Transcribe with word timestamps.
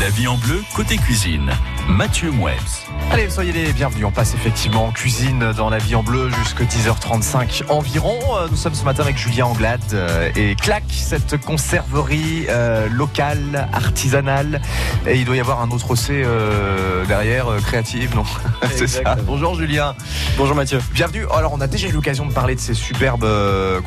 La 0.00 0.10
vie 0.10 0.28
en 0.28 0.36
bleu, 0.36 0.62
côté 0.76 0.96
cuisine. 0.96 1.50
Mathieu 1.88 2.30
Mouebs. 2.30 2.52
Allez, 3.10 3.30
soyez 3.30 3.50
les 3.50 3.72
bienvenus. 3.72 4.04
On 4.04 4.10
passe 4.10 4.34
effectivement 4.34 4.86
en 4.86 4.90
cuisine 4.92 5.52
dans 5.56 5.70
la 5.70 5.78
vie 5.78 5.94
en 5.94 6.02
bleu 6.02 6.28
jusqu'à 6.30 6.64
10h35 6.64 7.64
environ. 7.70 8.18
Euh, 8.36 8.46
Nous 8.50 8.56
sommes 8.56 8.74
ce 8.74 8.84
matin 8.84 9.02
avec 9.04 9.16
Julien 9.16 9.46
Anglade 9.46 9.80
euh, 9.94 10.30
et 10.36 10.54
Clac, 10.54 10.84
cette 10.90 11.40
conserverie 11.40 12.44
euh, 12.50 12.88
locale, 12.90 13.68
artisanale. 13.72 14.60
Et 15.06 15.16
il 15.16 15.24
doit 15.24 15.36
y 15.36 15.40
avoir 15.40 15.62
un 15.62 15.70
autre 15.70 15.96
C 15.96 16.22
euh, 16.24 17.06
derrière, 17.06 17.48
euh, 17.50 17.58
créative, 17.60 18.14
non? 18.14 18.24
C'est 18.70 18.86
ça. 18.86 19.00
Exactement. 19.00 19.26
Bonjour 19.26 19.54
Julien. 19.54 19.94
Bonjour 20.36 20.54
Mathieu. 20.54 20.80
Bienvenue. 20.92 21.24
Alors, 21.34 21.54
on 21.54 21.60
a 21.62 21.66
déjà 21.66 21.88
eu 21.88 21.92
l'occasion 21.92 22.26
de 22.26 22.32
parler 22.32 22.54
de 22.54 22.60
ces 22.60 22.74
superbes 22.74 23.26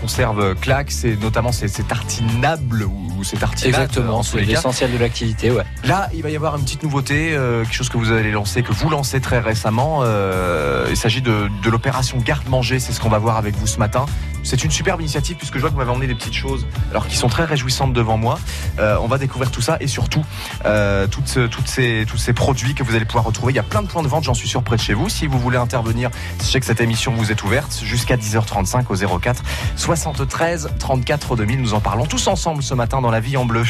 conserves 0.01 0.55
Clac. 0.55 0.89
C'est 0.91 1.15
notamment 1.21 1.51
ces, 1.51 1.67
ces 1.67 1.83
tartinables 1.83 2.83
ou, 2.83 3.11
ou 3.19 3.23
ces 3.23 3.37
tartinables. 3.37 3.83
Exactement, 3.83 4.23
c'est 4.23 4.41
l'essentiel 4.41 4.91
de 4.91 4.97
l'activité, 4.97 5.51
ouais. 5.51 5.63
Là, 5.83 6.09
il 6.13 6.23
va 6.23 6.29
y 6.31 6.35
avoir 6.35 6.55
une 6.57 6.63
petite 6.63 6.81
nouveauté, 6.83 7.33
euh, 7.33 7.63
quelque 7.63 7.73
chose 7.75 7.89
que 7.91 7.97
vous 7.97 8.11
allez 8.11 8.31
lancer, 8.31 8.63
que 8.63 8.71
vous 8.71 8.89
lancez 8.89 9.19
très 9.19 9.39
récemment. 9.39 9.99
Euh, 10.01 10.87
il 10.89 10.95
s'agit 10.95 11.21
de, 11.21 11.49
l'opération 11.69 12.17
garde-manger, 12.17 12.79
c'est 12.79 12.93
ce 12.93 13.01
qu'on 13.01 13.09
va 13.09 13.19
voir 13.19 13.37
avec 13.37 13.55
vous 13.55 13.67
ce 13.67 13.79
matin. 13.79 14.05
C'est 14.43 14.63
une 14.63 14.71
superbe 14.71 15.01
initiative 15.01 15.35
puisque 15.35 15.55
je 15.55 15.59
vois 15.59 15.69
que 15.69 15.73
vous 15.73 15.79
m'avez 15.79 15.91
emmené 15.91 16.07
des 16.07 16.15
petites 16.15 16.33
choses, 16.33 16.65
alors 16.89 17.07
qui 17.07 17.15
sont 17.17 17.27
très 17.27 17.43
réjouissantes 17.43 17.93
devant 17.93 18.17
moi. 18.17 18.39
Euh, 18.79 18.97
on 19.01 19.07
va 19.07 19.17
découvrir 19.17 19.51
tout 19.51 19.61
ça 19.61 19.77
et 19.81 19.87
surtout 19.87 20.23
euh, 20.65 21.05
toutes, 21.05 21.37
toutes 21.49 21.67
ces, 21.67 22.05
tous 22.07 22.17
ces 22.17 22.33
produits 22.33 22.73
que 22.73 22.83
vous 22.83 22.95
allez 22.95 23.05
pouvoir 23.05 23.25
retrouver. 23.25 23.51
Il 23.51 23.57
y 23.57 23.59
a 23.59 23.63
plein 23.63 23.81
de 23.81 23.87
points 23.87 24.03
de 24.03 24.07
vente, 24.07 24.23
j'en 24.23 24.33
suis 24.33 24.47
sûr, 24.47 24.63
près 24.63 24.77
de 24.77 24.81
chez 24.81 24.93
vous. 24.93 25.09
Si 25.09 25.27
vous 25.27 25.37
voulez 25.37 25.57
intervenir, 25.57 26.09
sachez 26.39 26.61
que 26.61 26.65
cette 26.65 26.81
émission 26.81 27.13
vous 27.13 27.31
est 27.31 27.43
ouverte 27.43 27.81
jusqu'à 27.83 28.15
10h35 28.15 28.85
au 28.89 29.19
04 29.19 29.43
73 29.75 30.69
34 30.79 31.35
2000. 31.35 31.61
Nous 31.61 31.73
en 31.73 31.81
parlons 31.81 32.05
tous 32.05 32.27
ensemble 32.27 32.63
ce 32.63 32.73
matin 32.73 33.01
dans 33.01 33.11
la 33.11 33.19
vie 33.19 33.35
en 33.35 33.45
bleu. 33.45 33.63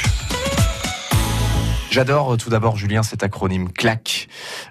J'adore 1.92 2.34
euh, 2.34 2.38
tout 2.38 2.50
d'abord, 2.50 2.78
Julien, 2.78 3.04
cet 3.04 3.22
acronyme 3.22 3.70
CLAC, 3.70 4.30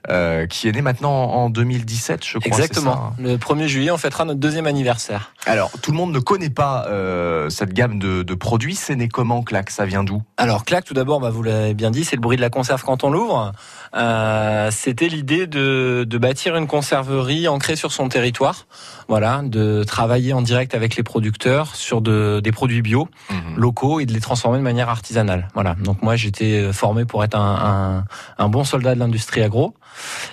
euh, 0.09 0.47
qui 0.47 0.69
est 0.69 0.73
né 0.73 0.81
maintenant 0.81 1.13
en 1.13 1.51
2017, 1.51 2.25
je 2.25 2.39
crois. 2.39 2.47
Exactement. 2.47 2.95
ça, 2.95 3.01
hein 3.01 3.15
Le 3.19 3.37
1er 3.37 3.67
juillet, 3.67 3.91
on 3.91 3.99
fêtera 3.99 4.25
notre 4.25 4.41
deuxième 4.41 4.67
anniversaire. 4.67 5.35
Alors, 5.45 5.71
tout 5.83 5.91
le 5.91 5.99
monde 5.99 6.13
ne 6.13 6.19
connaît 6.19 6.49
pas 6.49 6.87
euh, 6.89 7.51
cette 7.51 7.75
gamme 7.75 7.99
de, 7.99 8.23
de 8.23 8.35
produits. 8.35 8.75
C'est 8.75 8.97
né 8.97 9.09
comment, 9.09 9.43
CLAC? 9.43 9.69
Ça 9.71 9.85
vient 9.85 10.03
d'où? 10.03 10.23
Alors, 10.39 10.65
clac, 10.65 10.85
tout 10.87 10.95
d'abord, 10.95 11.21
bah, 11.21 11.29
vous 11.29 11.43
l'avez 11.43 11.75
bien 11.75 11.91
dit, 11.91 12.05
c'est 12.05 12.17
le 12.17 12.23
bruit 12.23 12.39
de 12.39 12.43
la 12.43 12.49
conserve 12.51 12.83
quand 12.83 13.05
on 13.05 13.11
l'ouvre. 13.11 13.53
Euh, 13.95 14.71
C'était 14.71 15.09
l'idée 15.09 15.47
de, 15.47 16.07
de 16.09 16.19
bâtir 16.19 16.57
une 16.57 16.67
conserverie 16.67 17.49
ancrée 17.49 17.77
sur 17.77 17.93
son 17.93 18.09
territoire. 18.09 18.67
Voilà, 19.09 19.43
de 19.45 19.85
travailler 19.85 20.33
en 20.33 20.41
direct 20.41 20.75
avec 20.75 20.97
les 20.97 21.03
producteurs 21.03 21.75
sur 21.75 22.01
de, 22.01 22.41
des 22.43 22.53
produits 22.53 22.81
bio, 22.81 23.09
locaux 23.57 24.01
et 24.01 24.07
de 24.07 24.13
les 24.13 24.21
transformer 24.21 24.59
de 24.59 24.63
manière 24.63 24.89
artisanale. 24.89 25.49
Voilà. 25.53 25.75
Donc 25.83 26.03
moi, 26.03 26.17
j'étais 26.17 26.73
formé 26.73 27.05
pour 27.11 27.25
être 27.25 27.37
un, 27.37 28.05
bon 28.49 28.63
soldat 28.63 28.95
de 28.95 29.01
l'industrie 29.01 29.43
agro 29.43 29.75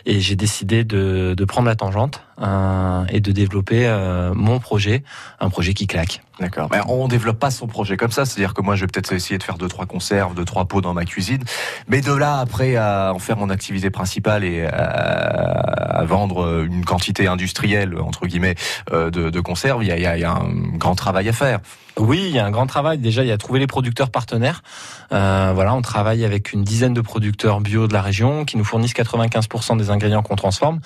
et 0.06 0.20
j'ai 0.20 0.36
décidé 0.36 0.84
de, 0.84 1.34
de 1.36 1.46
prendre 1.46 1.68
la 1.68 1.76
tangente 1.76 2.22
euh, 2.42 3.04
et 3.10 3.20
de 3.20 3.32
développer 3.32 3.88
euh, 3.88 4.34
mon 4.34 4.60
projet, 4.60 5.04
un 5.40 5.50
projet 5.50 5.74
qui 5.74 5.88
claque. 5.88 6.22
D'accord. 6.40 6.68
Mais 6.72 6.80
on 6.88 7.08
développe 7.08 7.40
pas 7.40 7.50
son 7.50 7.66
projet 7.66 7.98
comme 7.98 8.12
ça. 8.12 8.24
C'est-à-dire 8.26 8.54
que 8.54 8.62
moi, 8.62 8.76
je 8.76 8.82
vais 8.82 8.88
peut-être 8.88 9.12
essayer 9.12 9.40
de 9.40 9.44
faire 9.44 9.58
deux, 9.58 9.68
trois 9.68 9.88
conserves, 9.88 10.36
deux, 10.36 10.46
trois 10.46 10.66
pots 10.66 10.82
dans 10.82 10.94
ma 10.94 11.04
cuisine. 11.06 11.44
Mais 11.88 12.02
de 12.02 12.14
là, 12.14 12.38
après, 12.40 12.76
à 12.76 13.12
en 13.16 13.18
faire 13.20 13.38
mon 13.38 13.50
activité 13.50 13.90
principale 13.90 14.44
et 14.44 14.66
à, 14.68 14.76
à 14.76 16.04
vendre 16.06 16.64
une 16.64 16.86
quantité 16.86 17.26
industrielle, 17.28 18.00
entre 18.00 18.28
guillemets, 18.28 18.54
euh, 18.94 19.10
de, 19.10 19.32
de 19.32 19.40
conserves, 19.40 19.84
il 19.84 19.88
y 19.88 19.92
a, 19.92 19.98
il 19.98 20.04
y 20.04 20.06
a- 20.06 20.16
il 20.18 20.22
y 20.22 20.26
a 20.26 20.32
un 20.34 20.50
grand 20.78 20.96
travail 20.96 21.28
à 21.30 21.34
faire. 21.34 21.60
Oui, 21.98 22.24
il 22.28 22.36
y 22.36 22.38
a 22.40 22.46
un 22.46 22.52
grand 22.52 22.68
travail. 22.68 23.00
Déjà, 23.00 23.24
il 23.24 23.28
y 23.28 23.32
a 23.32 23.38
trouver 23.40 23.60
les 23.60 23.66
producteurs 23.68 24.12
partenaires. 24.12 24.62
Euh, 25.12 25.52
voilà, 25.56 25.74
on 25.74 25.82
travaille 25.82 26.24
avec 26.24 26.54
une 26.54 26.64
dizaine 26.64 26.94
de 26.94 27.02
producteurs 27.02 27.60
bio 27.62 27.88
de 27.88 27.94
la 27.94 28.02
région 28.04 28.46
qui 28.46 28.58
nous 28.58 28.64
fournissent 28.64 28.94
95% 28.94 29.47
des 29.76 29.90
ingrédients 29.90 30.22
qu'on 30.22 30.36
transforme, 30.36 30.80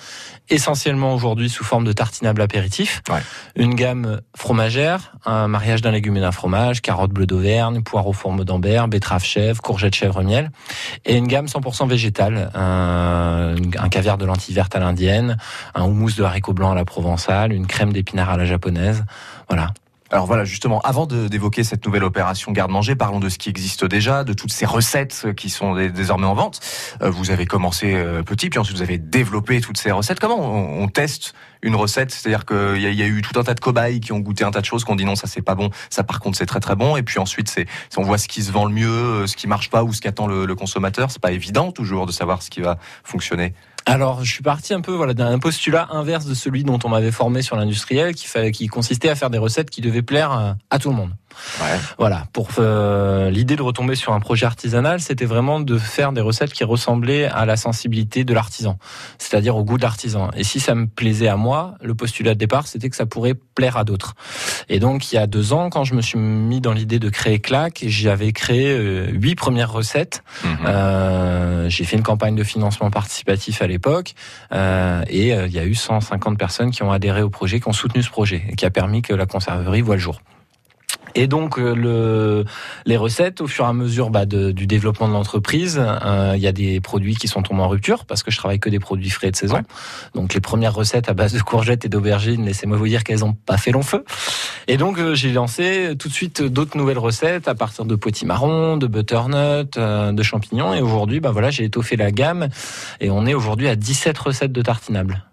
essentiellement 0.48 1.14
aujourd'hui 1.14 1.48
sous 1.48 1.64
forme 1.64 1.84
de 1.84 1.92
tartinables 1.92 2.40
apéritifs. 2.42 3.02
Ouais. 3.10 3.20
Une 3.56 3.74
gamme 3.74 4.20
fromagère, 4.36 5.12
un 5.24 5.48
mariage 5.48 5.82
d'un 5.82 5.90
légume 5.90 6.16
et 6.16 6.20
d'un 6.20 6.32
fromage, 6.32 6.82
carottes 6.82 7.12
bleues 7.12 7.26
d'Auvergne, 7.26 7.82
poireaux 7.82 8.12
fourme 8.12 8.44
d'Ambert, 8.44 8.88
betterave 8.88 9.24
chèvre, 9.24 9.60
courgettes 9.60 9.94
chèvre 9.94 10.22
miel, 10.22 10.50
et 11.04 11.16
une 11.16 11.26
gamme 11.26 11.46
100% 11.46 11.88
végétale, 11.88 12.50
un, 12.54 13.54
un 13.78 13.88
caviar 13.88 14.18
de 14.18 14.24
lentilles 14.24 14.54
vertes 14.54 14.74
à 14.74 14.80
l'indienne, 14.80 15.36
un 15.74 15.84
houmous 15.84 16.12
de 16.12 16.22
haricots 16.22 16.54
blancs 16.54 16.72
à 16.72 16.76
la 16.76 16.84
provençale, 16.84 17.52
une 17.52 17.66
crème 17.66 17.92
d'épinards 17.92 18.30
à 18.30 18.36
la 18.36 18.44
japonaise. 18.44 19.04
Voilà. 19.48 19.68
Alors 20.12 20.26
voilà, 20.26 20.44
justement, 20.44 20.78
avant 20.82 21.06
d'évoquer 21.06 21.64
cette 21.64 21.86
nouvelle 21.86 22.04
opération 22.04 22.52
garde-manger, 22.52 22.94
parlons 22.96 23.18
de 23.18 23.30
ce 23.30 23.38
qui 23.38 23.48
existe 23.48 23.86
déjà, 23.86 24.24
de 24.24 24.34
toutes 24.34 24.52
ces 24.52 24.66
recettes 24.66 25.28
qui 25.38 25.48
sont 25.48 25.74
dé- 25.74 25.88
désormais 25.90 26.26
en 26.26 26.34
vente. 26.34 26.60
Euh, 27.00 27.08
vous 27.10 27.30
avez 27.30 27.46
commencé 27.46 27.94
euh, 27.94 28.22
petit, 28.22 28.50
puis 28.50 28.58
ensuite 28.58 28.76
vous 28.76 28.82
avez 28.82 28.98
développé 28.98 29.62
toutes 29.62 29.78
ces 29.78 29.90
recettes. 29.90 30.20
Comment 30.20 30.38
on, 30.38 30.86
teste 30.88 31.32
une 31.62 31.74
recette? 31.76 32.10
C'est-à-dire 32.10 32.44
qu'il 32.44 32.76
y, 32.82 33.02
a- 33.02 33.06
eu 33.06 33.22
tout 33.22 33.40
un 33.40 33.42
tas 33.42 33.54
de 33.54 33.60
cobayes 33.60 34.00
qui 34.00 34.12
ont 34.12 34.18
goûté 34.18 34.44
un 34.44 34.50
tas 34.50 34.60
de 34.60 34.66
choses, 34.66 34.84
qui 34.84 34.90
ont 34.90 34.96
dit 34.96 35.06
non, 35.06 35.16
ça 35.16 35.26
c'est 35.26 35.40
pas 35.40 35.54
bon, 35.54 35.70
ça 35.88 36.04
par 36.04 36.20
contre 36.20 36.36
c'est 36.36 36.44
très 36.44 36.60
très 36.60 36.76
bon. 36.76 36.94
Et 36.98 37.02
puis 37.02 37.18
ensuite, 37.18 37.48
c'est 37.48 37.66
on 37.96 38.02
voit 38.02 38.18
ce 38.18 38.28
qui 38.28 38.42
se 38.42 38.52
vend 38.52 38.66
le 38.66 38.74
mieux, 38.74 38.86
euh, 38.90 39.26
ce 39.26 39.34
qui 39.34 39.46
marche 39.46 39.70
pas 39.70 39.82
ou 39.82 39.94
ce 39.94 40.02
qu'attend 40.02 40.26
le, 40.26 40.44
le 40.44 40.54
consommateur. 40.54 41.10
C'est 41.10 41.22
pas 41.22 41.32
évident 41.32 41.72
toujours 41.72 42.04
de 42.04 42.12
savoir 42.12 42.42
ce 42.42 42.50
qui 42.50 42.60
va 42.60 42.76
fonctionner. 43.02 43.54
Alors, 43.84 44.24
je 44.24 44.32
suis 44.32 44.42
parti 44.42 44.74
un 44.74 44.80
peu 44.80 44.92
voilà 44.92 45.14
d'un 45.14 45.38
postulat 45.38 45.88
inverse 45.90 46.26
de 46.26 46.34
celui 46.34 46.62
dont 46.64 46.78
on 46.84 46.88
m'avait 46.88 47.10
formé 47.10 47.42
sur 47.42 47.56
l'industriel, 47.56 48.14
qui, 48.14 48.28
qui 48.52 48.66
consistait 48.68 49.08
à 49.08 49.14
faire 49.14 49.30
des 49.30 49.38
recettes 49.38 49.70
qui 49.70 49.80
devaient 49.80 50.02
plaire 50.02 50.32
euh, 50.32 50.52
à 50.70 50.78
tout 50.78 50.90
le 50.90 50.96
monde. 50.96 51.10
Ouais. 51.60 51.78
Voilà, 51.98 52.26
pour 52.32 52.48
euh, 52.58 53.30
l'idée 53.30 53.56
de 53.56 53.62
retomber 53.62 53.94
sur 53.94 54.12
un 54.12 54.20
projet 54.20 54.46
artisanal, 54.46 55.00
c'était 55.00 55.24
vraiment 55.24 55.60
de 55.60 55.78
faire 55.78 56.12
des 56.12 56.20
recettes 56.20 56.52
qui 56.52 56.64
ressemblaient 56.64 57.26
à 57.26 57.46
la 57.46 57.56
sensibilité 57.56 58.24
de 58.24 58.34
l'artisan, 58.34 58.78
c'est-à-dire 59.18 59.56
au 59.56 59.64
goût 59.64 59.76
de 59.76 59.82
l'artisan. 59.82 60.30
Et 60.36 60.44
si 60.44 60.60
ça 60.60 60.74
me 60.74 60.86
plaisait 60.86 61.28
à 61.28 61.36
moi, 61.36 61.74
le 61.82 61.94
postulat 61.94 62.34
de 62.34 62.38
départ, 62.38 62.66
c'était 62.66 62.88
que 62.88 62.96
ça 62.96 63.06
pourrait 63.06 63.34
plaire 63.34 63.76
à 63.76 63.84
d'autres. 63.84 64.14
Et 64.68 64.78
donc, 64.78 65.12
il 65.12 65.16
y 65.16 65.18
a 65.18 65.26
deux 65.26 65.52
ans, 65.52 65.70
quand 65.70 65.84
je 65.84 65.94
me 65.94 66.02
suis 66.02 66.18
mis 66.18 66.60
dans 66.60 66.72
l'idée 66.72 66.98
de 66.98 67.08
créer 67.08 67.40
Clac, 67.40 67.84
j'avais 67.86 68.32
créé 68.32 68.72
euh, 68.72 69.06
huit 69.10 69.34
premières 69.34 69.72
recettes. 69.72 70.22
Euh, 70.64 71.68
j'ai 71.68 71.84
fait 71.84 71.96
une 71.96 72.02
campagne 72.02 72.34
de 72.34 72.44
financement 72.44 72.90
participatif 72.90 73.62
à 73.62 73.66
l'époque 73.66 74.14
et 74.52 75.30
il 75.30 75.52
y 75.52 75.58
a 75.58 75.64
eu 75.64 75.74
150 75.74 76.38
personnes 76.38 76.70
qui 76.70 76.82
ont 76.82 76.92
adhéré 76.92 77.22
au 77.22 77.30
projet, 77.30 77.60
qui 77.60 77.68
ont 77.68 77.72
soutenu 77.72 78.02
ce 78.02 78.10
projet 78.10 78.44
et 78.48 78.56
qui 78.56 78.64
a 78.64 78.70
permis 78.70 79.02
que 79.02 79.14
la 79.14 79.26
conserverie 79.26 79.82
voit 79.82 79.96
le 79.96 80.00
jour. 80.00 80.20
Et 81.14 81.26
donc 81.26 81.58
euh, 81.58 81.74
le, 81.74 82.44
les 82.86 82.96
recettes, 82.96 83.40
au 83.40 83.46
fur 83.46 83.64
et 83.64 83.68
à 83.68 83.72
mesure 83.72 84.10
bah, 84.10 84.26
de- 84.26 84.50
du 84.50 84.66
développement 84.66 85.08
de 85.08 85.12
l'entreprise, 85.12 85.80
euh, 85.80 86.32
il 86.36 86.42
y 86.42 86.46
a 86.46 86.52
des 86.52 86.80
produits 86.80 87.14
qui 87.16 87.28
sont 87.28 87.42
tombés 87.42 87.60
en 87.62 87.68
rupture 87.68 88.04
parce 88.04 88.22
que 88.22 88.30
je 88.30 88.38
travaille 88.38 88.60
que 88.60 88.70
des 88.70 88.78
produits 88.78 89.10
frais 89.10 89.30
de 89.30 89.36
saison. 89.36 89.56
Ouais. 89.56 89.62
Donc 90.14 90.34
les 90.34 90.40
premières 90.40 90.74
recettes 90.74 91.08
à 91.08 91.14
base 91.14 91.32
de 91.32 91.40
courgettes 91.40 91.84
et 91.84 91.88
d'aubergines, 91.88 92.44
laissez-moi 92.44 92.76
vous 92.76 92.88
dire 92.88 93.04
qu'elles 93.04 93.20
n'ont 93.20 93.34
pas 93.34 93.56
fait 93.56 93.72
long 93.72 93.82
feu. 93.82 94.04
Et 94.68 94.76
donc 94.76 94.98
euh, 94.98 95.14
j'ai 95.14 95.32
lancé 95.32 95.94
tout 95.98 96.08
de 96.08 96.14
suite 96.14 96.42
d'autres 96.42 96.76
nouvelles 96.76 96.98
recettes 96.98 97.48
à 97.48 97.54
partir 97.54 97.84
de 97.84 97.94
potimarron, 97.94 98.76
de 98.76 98.86
butternut, 98.86 99.76
euh, 99.76 100.12
de 100.12 100.22
champignons. 100.22 100.72
Et 100.74 100.80
aujourd'hui, 100.80 101.20
bah 101.20 101.30
voilà, 101.30 101.50
j'ai 101.50 101.64
étoffé 101.64 101.96
la 101.96 102.10
gamme 102.10 102.48
et 103.00 103.10
on 103.10 103.26
est 103.26 103.34
aujourd'hui 103.34 103.68
à 103.68 103.76
17 103.76 104.16
recettes 104.18 104.52
de 104.52 104.62
tartinables. 104.62 105.24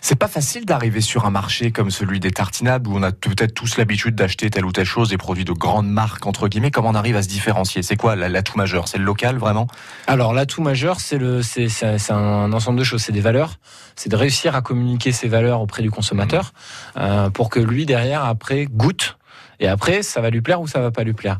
C'est 0.00 0.16
pas 0.16 0.28
facile 0.28 0.64
d'arriver 0.64 1.00
sur 1.00 1.26
un 1.26 1.30
marché 1.30 1.70
comme 1.72 1.90
celui 1.90 2.20
des 2.20 2.30
tartinables 2.30 2.88
où 2.88 2.96
on 2.96 3.02
a 3.02 3.12
peut-être 3.12 3.52
tous 3.52 3.76
l'habitude 3.76 4.14
d'acheter 4.14 4.48
telle 4.48 4.64
ou 4.64 4.72
telle 4.72 4.86
chose, 4.86 5.10
des 5.10 5.18
produits 5.18 5.44
de 5.44 5.52
grandes 5.52 5.90
marques 5.90 6.26
entre 6.26 6.48
guillemets. 6.48 6.70
Comment 6.70 6.90
on 6.90 6.94
arrive 6.94 7.16
à 7.16 7.22
se 7.22 7.28
différencier? 7.28 7.82
C'est 7.82 7.96
quoi 7.96 8.16
la- 8.16 8.28
l'atout 8.28 8.56
majeur? 8.56 8.88
C'est 8.88 8.98
le 8.98 9.04
local 9.04 9.36
vraiment? 9.36 9.66
Alors 10.06 10.32
l'atout 10.32 10.62
majeur, 10.62 11.00
c'est 11.00 11.18
le, 11.18 11.42
c'est, 11.42 11.68
c'est, 11.68 12.10
un 12.10 12.52
ensemble 12.52 12.78
de 12.78 12.84
choses, 12.84 13.02
c'est 13.02 13.12
des 13.12 13.20
valeurs, 13.20 13.56
c'est 13.96 14.08
de 14.08 14.16
réussir 14.16 14.54
à 14.54 14.62
communiquer 14.62 15.12
ces 15.12 15.28
valeurs 15.28 15.60
auprès 15.60 15.82
du 15.82 15.90
consommateur 15.90 16.52
euh, 16.96 17.28
pour 17.28 17.50
que 17.50 17.60
lui 17.60 17.84
derrière 17.84 18.24
après 18.24 18.66
goûte. 18.66 19.17
Et 19.60 19.68
après, 19.68 20.02
ça 20.02 20.20
va 20.20 20.30
lui 20.30 20.40
plaire 20.40 20.60
ou 20.60 20.66
ça 20.66 20.80
va 20.80 20.90
pas 20.90 21.04
lui 21.04 21.12
plaire. 21.12 21.38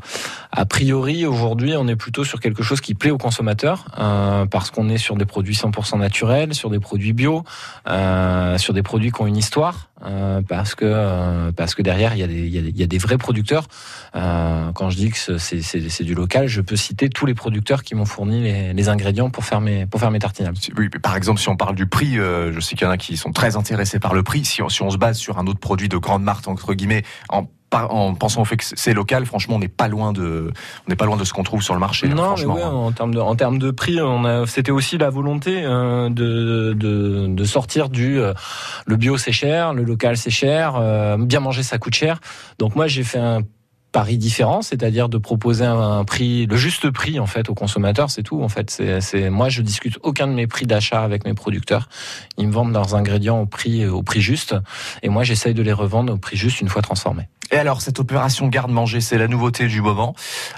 A 0.51 0.65
priori, 0.65 1.25
aujourd'hui, 1.25 1.75
on 1.77 1.87
est 1.87 1.95
plutôt 1.95 2.23
sur 2.23 2.39
quelque 2.39 2.63
chose 2.63 2.81
qui 2.81 2.95
plaît 2.95 3.11
au 3.11 3.17
consommateur, 3.17 3.85
euh, 3.97 4.45
parce 4.45 4.71
qu'on 4.71 4.89
est 4.89 4.97
sur 4.97 5.15
des 5.15 5.25
produits 5.25 5.55
100% 5.55 5.97
naturels, 5.99 6.53
sur 6.53 6.69
des 6.69 6.79
produits 6.79 7.13
bio, 7.13 7.43
euh, 7.87 8.57
sur 8.57 8.73
des 8.73 8.83
produits 8.83 9.11
qui 9.11 9.21
ont 9.21 9.27
une 9.27 9.37
histoire, 9.37 9.89
euh, 10.05 10.41
parce 10.47 10.75
que 10.75 10.85
euh, 10.85 11.51
parce 11.51 11.75
que 11.75 11.81
derrière, 11.81 12.13
il 12.13 12.19
y 12.19 12.23
a 12.23 12.27
des 12.27 12.39
il 12.39 12.55
y 12.55 12.57
a 12.57 12.61
des, 12.61 12.71
y 12.71 12.83
a 12.83 12.87
des 12.87 12.97
vrais 12.97 13.17
producteurs. 13.17 13.65
Euh, 14.15 14.71
quand 14.73 14.89
je 14.89 14.97
dis 14.97 15.11
que 15.11 15.17
c'est, 15.17 15.61
c'est, 15.61 15.89
c'est 15.89 16.03
du 16.03 16.15
local, 16.15 16.47
je 16.47 16.61
peux 16.61 16.75
citer 16.75 17.09
tous 17.09 17.25
les 17.25 17.33
producteurs 17.33 17.83
qui 17.83 17.95
m'ont 17.95 18.05
fourni 18.05 18.41
les, 18.41 18.73
les 18.73 18.89
ingrédients 18.89 19.29
pour 19.29 19.45
faire 19.45 19.61
mes 19.61 19.85
pour 19.85 19.99
faire 19.99 20.11
mes 20.11 20.19
tartinables. 20.19 20.57
Oui, 20.77 20.89
Par 20.89 21.15
exemple, 21.15 21.39
si 21.39 21.49
on 21.49 21.57
parle 21.57 21.75
du 21.75 21.85
prix, 21.85 22.17
euh, 22.17 22.51
je 22.53 22.59
sais 22.59 22.75
qu'il 22.75 22.85
y 22.85 22.87
en 22.87 22.91
a 22.93 22.97
qui 22.97 23.17
sont 23.17 23.31
très 23.31 23.55
intéressés 23.55 23.99
par 23.99 24.13
le 24.13 24.23
prix. 24.23 24.45
Si 24.45 24.61
on, 24.61 24.69
si 24.69 24.81
on 24.81 24.89
se 24.89 24.97
base 24.97 25.17
sur 25.17 25.37
un 25.37 25.47
autre 25.47 25.59
produit 25.59 25.89
de 25.89 25.97
grande 25.97 26.23
marque 26.23 26.47
entre 26.47 26.73
guillemets, 26.73 27.03
en, 27.29 27.47
par- 27.69 27.93
en 27.93 28.13
pensant 28.15 28.41
au 28.41 28.45
fait 28.45 28.57
que 28.57 28.63
c'est 28.65 28.93
local, 28.93 29.25
franchement, 29.25 29.55
on 29.55 29.59
n'est 29.59 29.67
pas 29.67 29.87
loin 29.87 30.11
de, 30.13 30.51
on 30.87 30.89
n'est 30.89 30.95
pas 30.95 31.05
loin 31.05 31.17
de 31.17 31.23
ce 31.23 31.33
qu'on 31.33 31.43
trouve 31.43 31.61
sur 31.61 31.73
le 31.73 31.79
marché. 31.79 32.07
hein, 32.07 32.15
Non, 32.15 32.35
mais 32.37 32.45
ouais, 32.55 32.63
en 32.63 32.91
termes 32.91 33.13
de 33.13 33.19
en 33.19 33.35
termes 33.35 33.59
de 33.59 33.71
prix, 33.71 33.99
c'était 34.47 34.71
aussi 34.71 34.97
la 34.97 35.09
volonté 35.09 35.61
euh, 35.63 36.09
de, 36.09 36.73
de 36.73 37.27
de 37.27 37.43
sortir 37.43 37.89
du 37.89 38.19
euh, 38.19 38.33
le 38.85 38.95
bio 38.95 39.17
c'est 39.17 39.31
cher, 39.31 39.73
le 39.73 39.83
local 39.83 40.17
c'est 40.17 40.29
cher, 40.29 40.75
euh, 40.77 41.17
bien 41.17 41.39
manger 41.39 41.63
ça 41.63 41.77
coûte 41.77 41.95
cher. 41.95 42.19
Donc 42.57 42.75
moi 42.75 42.87
j'ai 42.87 43.03
fait 43.03 43.19
un 43.19 43.41
pari 43.91 44.17
différent, 44.17 44.61
c'est-à-dire 44.61 45.09
de 45.09 45.17
proposer 45.17 45.65
un, 45.65 46.03
prix, 46.03 46.45
le 46.45 46.55
juste 46.55 46.89
prix 46.91 47.19
en 47.19 47.25
fait 47.25 47.49
aux 47.49 47.55
consommateurs, 47.55 48.09
c'est 48.11 48.23
tout. 48.23 48.41
En 48.43 48.49
fait, 48.49 48.81
c'est 48.99 49.29
moi 49.29 49.49
je 49.49 49.61
discute 49.61 49.97
aucun 50.03 50.27
de 50.27 50.33
mes 50.33 50.47
prix 50.47 50.65
d'achat 50.65 51.01
avec 51.01 51.25
mes 51.25 51.33
producteurs. 51.33 51.89
Ils 52.37 52.47
me 52.47 52.53
vendent 52.53 52.73
leurs 52.73 52.95
ingrédients 52.95 53.39
au 53.41 53.45
prix 53.45 53.87
au 53.87 54.03
prix 54.03 54.21
juste, 54.21 54.55
et 55.03 55.09
moi 55.09 55.23
j'essaye 55.23 55.53
de 55.53 55.61
les 55.61 55.73
revendre 55.73 56.13
au 56.13 56.17
prix 56.17 56.37
juste 56.37 56.61
une 56.61 56.69
fois 56.69 56.81
transformés. 56.81 57.27
Et 57.51 57.57
alors, 57.57 57.81
cette 57.81 57.99
opération 57.99 58.47
garde-manger, 58.47 59.01
c'est 59.01 59.17
la 59.17 59.27
nouveauté 59.27 59.67
du 59.67 59.81
moment. 59.81 60.13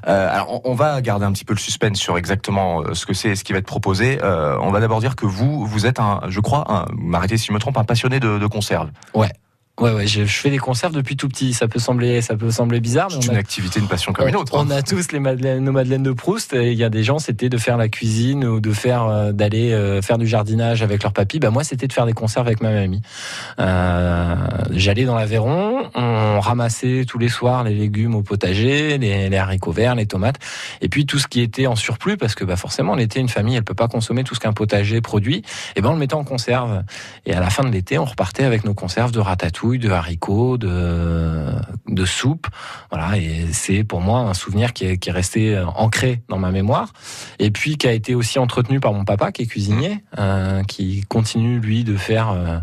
Euh, 0.07 0.30
alors, 0.30 0.62
on, 0.66 0.74
va 0.74 1.01
garder 1.01 1.25
un 1.25 1.31
petit 1.31 1.45
peu 1.45 1.54
le 1.54 1.60
suspense 1.60 1.98
sur 1.98 2.18
exactement 2.18 2.81
euh, 2.81 2.94
ce 2.94 3.06
que 3.06 3.13
c'est 3.13 3.30
et 3.30 3.36
ce 3.36 3.44
qui 3.44 3.54
va 3.54 3.60
être 3.60 3.66
proposé. 3.66 4.19
Euh, 4.22 4.57
on 4.62 4.72
va 4.72 4.81
d'abord 4.81 5.00
dire 5.00 5.16
que 5.16 5.25
vous, 5.25 5.66
vous 5.66 5.86
êtes 5.86 6.00
un, 6.00 6.22
je 6.27 6.39
crois, 6.42 6.66
un, 6.69 6.86
m'arrêtez 6.98 7.38
si 7.38 7.48
je 7.48 7.54
me 7.54 7.60
trompe, 7.60 7.77
un 7.77 7.86
passionné 7.86 8.19
de, 8.19 8.38
de 8.38 8.48
conserve. 8.48 8.89
Ouais, 9.13 9.31
Ouais, 9.79 9.91
ouais, 9.91 10.06
je, 10.06 10.25
fais 10.25 10.50
des 10.50 10.59
conserves 10.59 10.94
depuis 10.94 11.15
tout 11.15 11.27
petit. 11.27 11.53
Ça 11.53 11.68
peut 11.68 11.79
sembler, 11.79 12.21
ça 12.21 12.35
peut 12.35 12.51
sembler 12.51 12.79
bizarre. 12.79 13.09
C'est 13.09 13.25
une 13.25 13.38
activité, 13.38 13.79
une 13.79 13.88
passion 13.88 14.12
comme 14.12 14.27
une 14.27 14.35
autre. 14.35 14.51
On 14.56 14.69
a 14.69 14.81
tous 14.83 15.12
les 15.12 15.19
madeleines, 15.19 15.63
nos 15.63 15.71
madeleines 15.71 16.03
de 16.03 16.12
Proust. 16.12 16.53
il 16.53 16.73
y 16.73 16.83
a 16.83 16.89
des 16.89 17.03
gens, 17.03 17.19
c'était 17.19 17.50
de 17.50 17.57
faire 17.57 17.77
la 17.77 17.88
cuisine 17.88 18.45
ou 18.45 18.59
de 18.59 18.71
faire, 18.73 19.06
euh, 19.06 19.31
d'aller 19.31 19.71
euh, 19.71 20.01
faire 20.01 20.18
du 20.18 20.27
jardinage 20.27 20.83
avec 20.83 21.01
leur 21.01 21.13
papy. 21.13 21.39
Bah 21.39 21.50
moi, 21.50 21.63
c'était 21.63 21.88
de 21.88 21.94
faire 21.94 22.06
des 22.06 22.13
conserves 22.13 22.47
avec 22.47 22.62
ma 22.62 22.71
mamie. 22.71 23.01
Euh, 23.59 24.35
J'allais 24.71 25.06
dans 25.06 25.15
l'Aveyron, 25.15 25.89
on 25.95 26.39
ramassait 26.39 27.06
tous 27.07 27.17
les 27.17 27.29
soirs 27.29 27.63
les 27.63 27.74
légumes 27.74 28.13
au 28.13 28.21
potager, 28.21 28.97
les, 28.97 29.29
les, 29.29 29.38
haricots 29.38 29.71
verts, 29.71 29.95
les 29.95 30.06
tomates, 30.06 30.38
et 30.81 30.89
puis 30.89 31.06
tout 31.06 31.17
ce 31.17 31.27
qui 31.27 31.41
était 31.41 31.65
en 31.65 31.75
surplus, 31.75 32.17
parce 32.17 32.35
que 32.35 32.44
bah 32.44 32.56
forcément 32.56 32.94
l'été, 32.94 33.19
une 33.19 33.29
famille, 33.29 33.56
elle 33.56 33.63
peut 33.63 33.74
pas 33.74 33.88
consommer 33.88 34.24
tout 34.24 34.35
ce 34.35 34.39
qu'un 34.39 34.53
potager 34.53 35.01
produit. 35.01 35.44
Et 35.75 35.81
ben 35.81 35.89
on 35.89 35.94
le 35.94 36.00
mettait 36.00 36.13
en 36.13 36.24
conserve. 36.24 36.83
Et 37.25 37.33
à 37.33 37.39
la 37.39 37.50
fin 37.50 37.63
de 37.63 37.69
l'été, 37.69 37.97
on 37.97 38.06
repartait 38.06 38.44
avec 38.44 38.63
nos 38.63 38.74
conserves 38.74 39.12
de 39.12 39.19
ratatouille 39.19 39.61
de 39.62 39.90
haricots, 39.90 40.58
de, 40.58 41.46
de 41.88 42.06
soupe. 42.06 42.48
Voilà, 42.90 43.18
et 43.18 43.48
c'est 43.52 43.84
pour 43.84 44.02
moi 44.02 44.19
un 44.19 44.34
souvenir 44.34 44.74
qui 44.74 44.86
est, 44.86 44.98
qui 44.98 45.10
est 45.10 45.13
resté 45.13 45.62
ancré 45.75 46.22
dans 46.30 46.38
ma 46.38 46.52
mémoire. 46.52 46.94
Et 47.40 47.52
puis 47.52 47.78
qui 47.78 47.88
a 47.88 47.92
été 47.92 48.16
aussi 48.16 48.40
entretenu 48.40 48.80
par 48.80 48.94
mon 48.94 49.06
papa, 49.06 49.31
qui 49.31 49.44
est 49.44 49.46
cuisinier, 49.46 50.04
euh, 50.18 50.63
qui 50.63 51.04
continue 51.08 51.60
lui 51.60 51.84
de 51.84 51.96
faire 51.96 52.31
euh, 52.31 52.58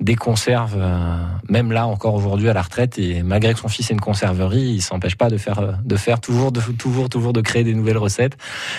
des 0.00 0.16
conserves, 0.16 0.76
euh, 0.76 1.16
même 1.48 1.70
là 1.70 1.86
encore 1.86 2.14
aujourd'hui 2.14 2.48
à 2.48 2.54
la 2.54 2.62
retraite. 2.62 2.98
Et 2.98 3.22
malgré 3.22 3.52
que 3.52 3.60
son 3.60 3.68
fils 3.68 3.90
ait 3.90 3.94
une 3.94 4.00
conserverie, 4.00 4.62
il 4.62 4.80
s'empêche 4.80 5.16
pas 5.16 5.28
de 5.28 5.36
faire, 5.36 5.78
de 5.84 5.96
faire 5.96 6.20
toujours, 6.20 6.50
de, 6.50 6.60
toujours, 6.60 7.08
toujours 7.08 7.32
de 7.32 7.40
créer 7.40 7.64
des 7.64 7.74
nouvelles 7.74 7.98
recettes 7.98 8.36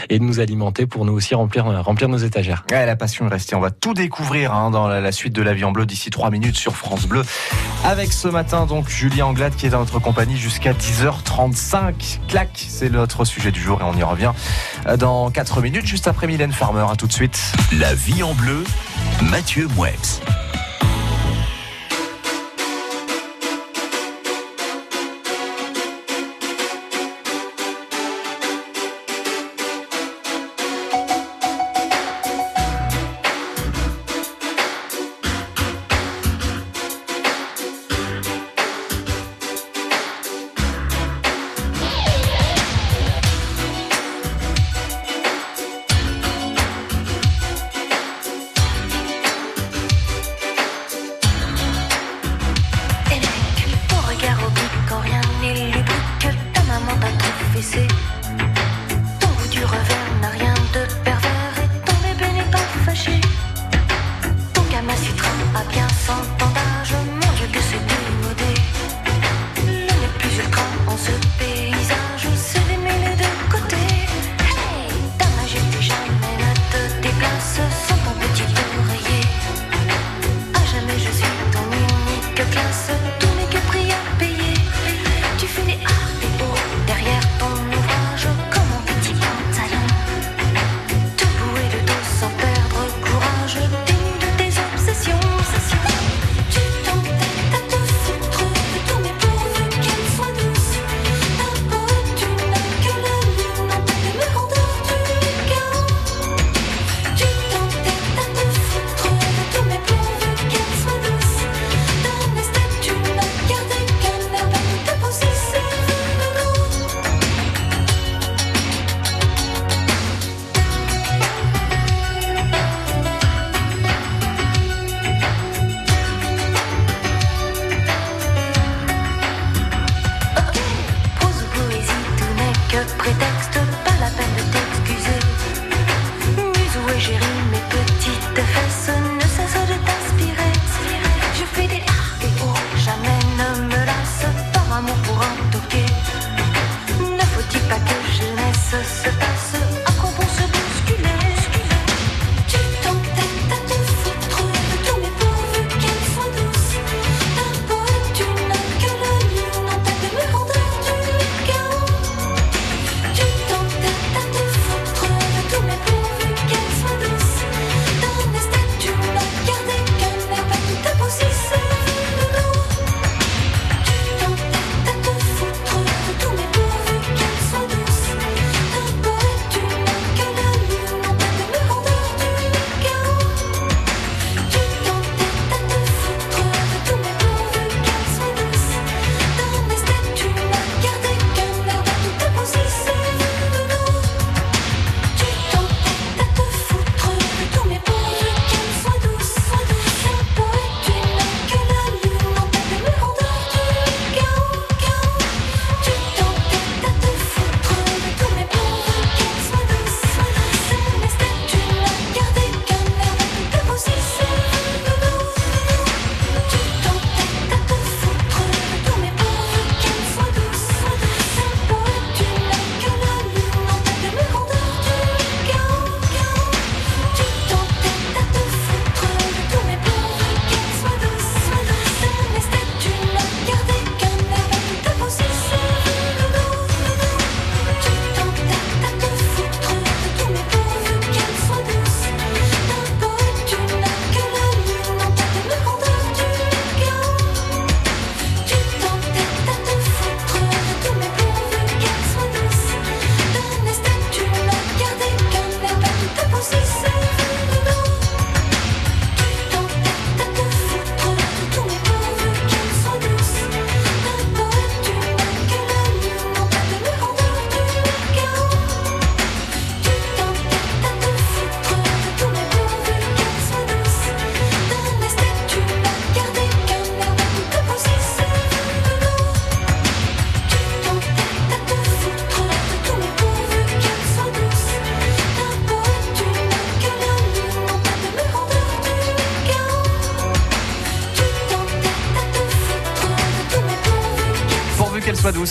et 0.09 0.19
de 0.19 0.23
nous 0.23 0.39
alimenter 0.39 0.87
pour 0.87 1.05
nous 1.05 1.13
aussi 1.13 1.35
remplir, 1.35 1.65
remplir 1.83 2.09
nos 2.09 2.17
étagères. 2.17 2.65
Ouais, 2.71 2.85
la 2.85 2.95
passion 2.95 3.27
est 3.27 3.31
restée. 3.31 3.55
On 3.55 3.61
va 3.61 3.71
tout 3.71 3.93
découvrir 3.93 4.53
hein, 4.53 4.71
dans 4.71 4.87
la, 4.87 5.01
la 5.01 5.11
suite 5.11 5.33
de 5.33 5.41
La 5.41 5.53
Vie 5.53 5.63
en 5.63 5.71
Bleu 5.71 5.85
d'ici 5.85 6.09
trois 6.09 6.31
minutes 6.31 6.57
sur 6.57 6.75
France 6.75 7.05
Bleu. 7.05 7.23
Avec 7.83 8.11
ce 8.11 8.27
matin 8.27 8.65
donc 8.65 8.89
Julien 8.89 9.27
Anglade 9.27 9.55
qui 9.55 9.65
est 9.65 9.69
dans 9.69 9.79
notre 9.79 9.99
compagnie 9.99 10.37
jusqu'à 10.37 10.73
10h35. 10.73 12.19
Clac, 12.27 12.49
c'est 12.53 12.89
notre 12.89 13.25
sujet 13.25 13.51
du 13.51 13.61
jour 13.61 13.79
et 13.81 13.83
on 13.83 13.93
y 13.93 14.03
revient 14.03 14.31
dans 14.97 15.31
4 15.31 15.61
minutes 15.61 15.85
juste 15.85 16.07
après 16.07 16.27
Mylène 16.27 16.51
Farmer. 16.51 16.85
À 16.91 16.95
tout 16.95 17.07
de 17.07 17.13
suite. 17.13 17.39
La 17.71 17.93
vie 17.93 18.23
en 18.23 18.33
bleu, 18.33 18.63
Mathieu 19.23 19.67
Mouex. 19.75 20.21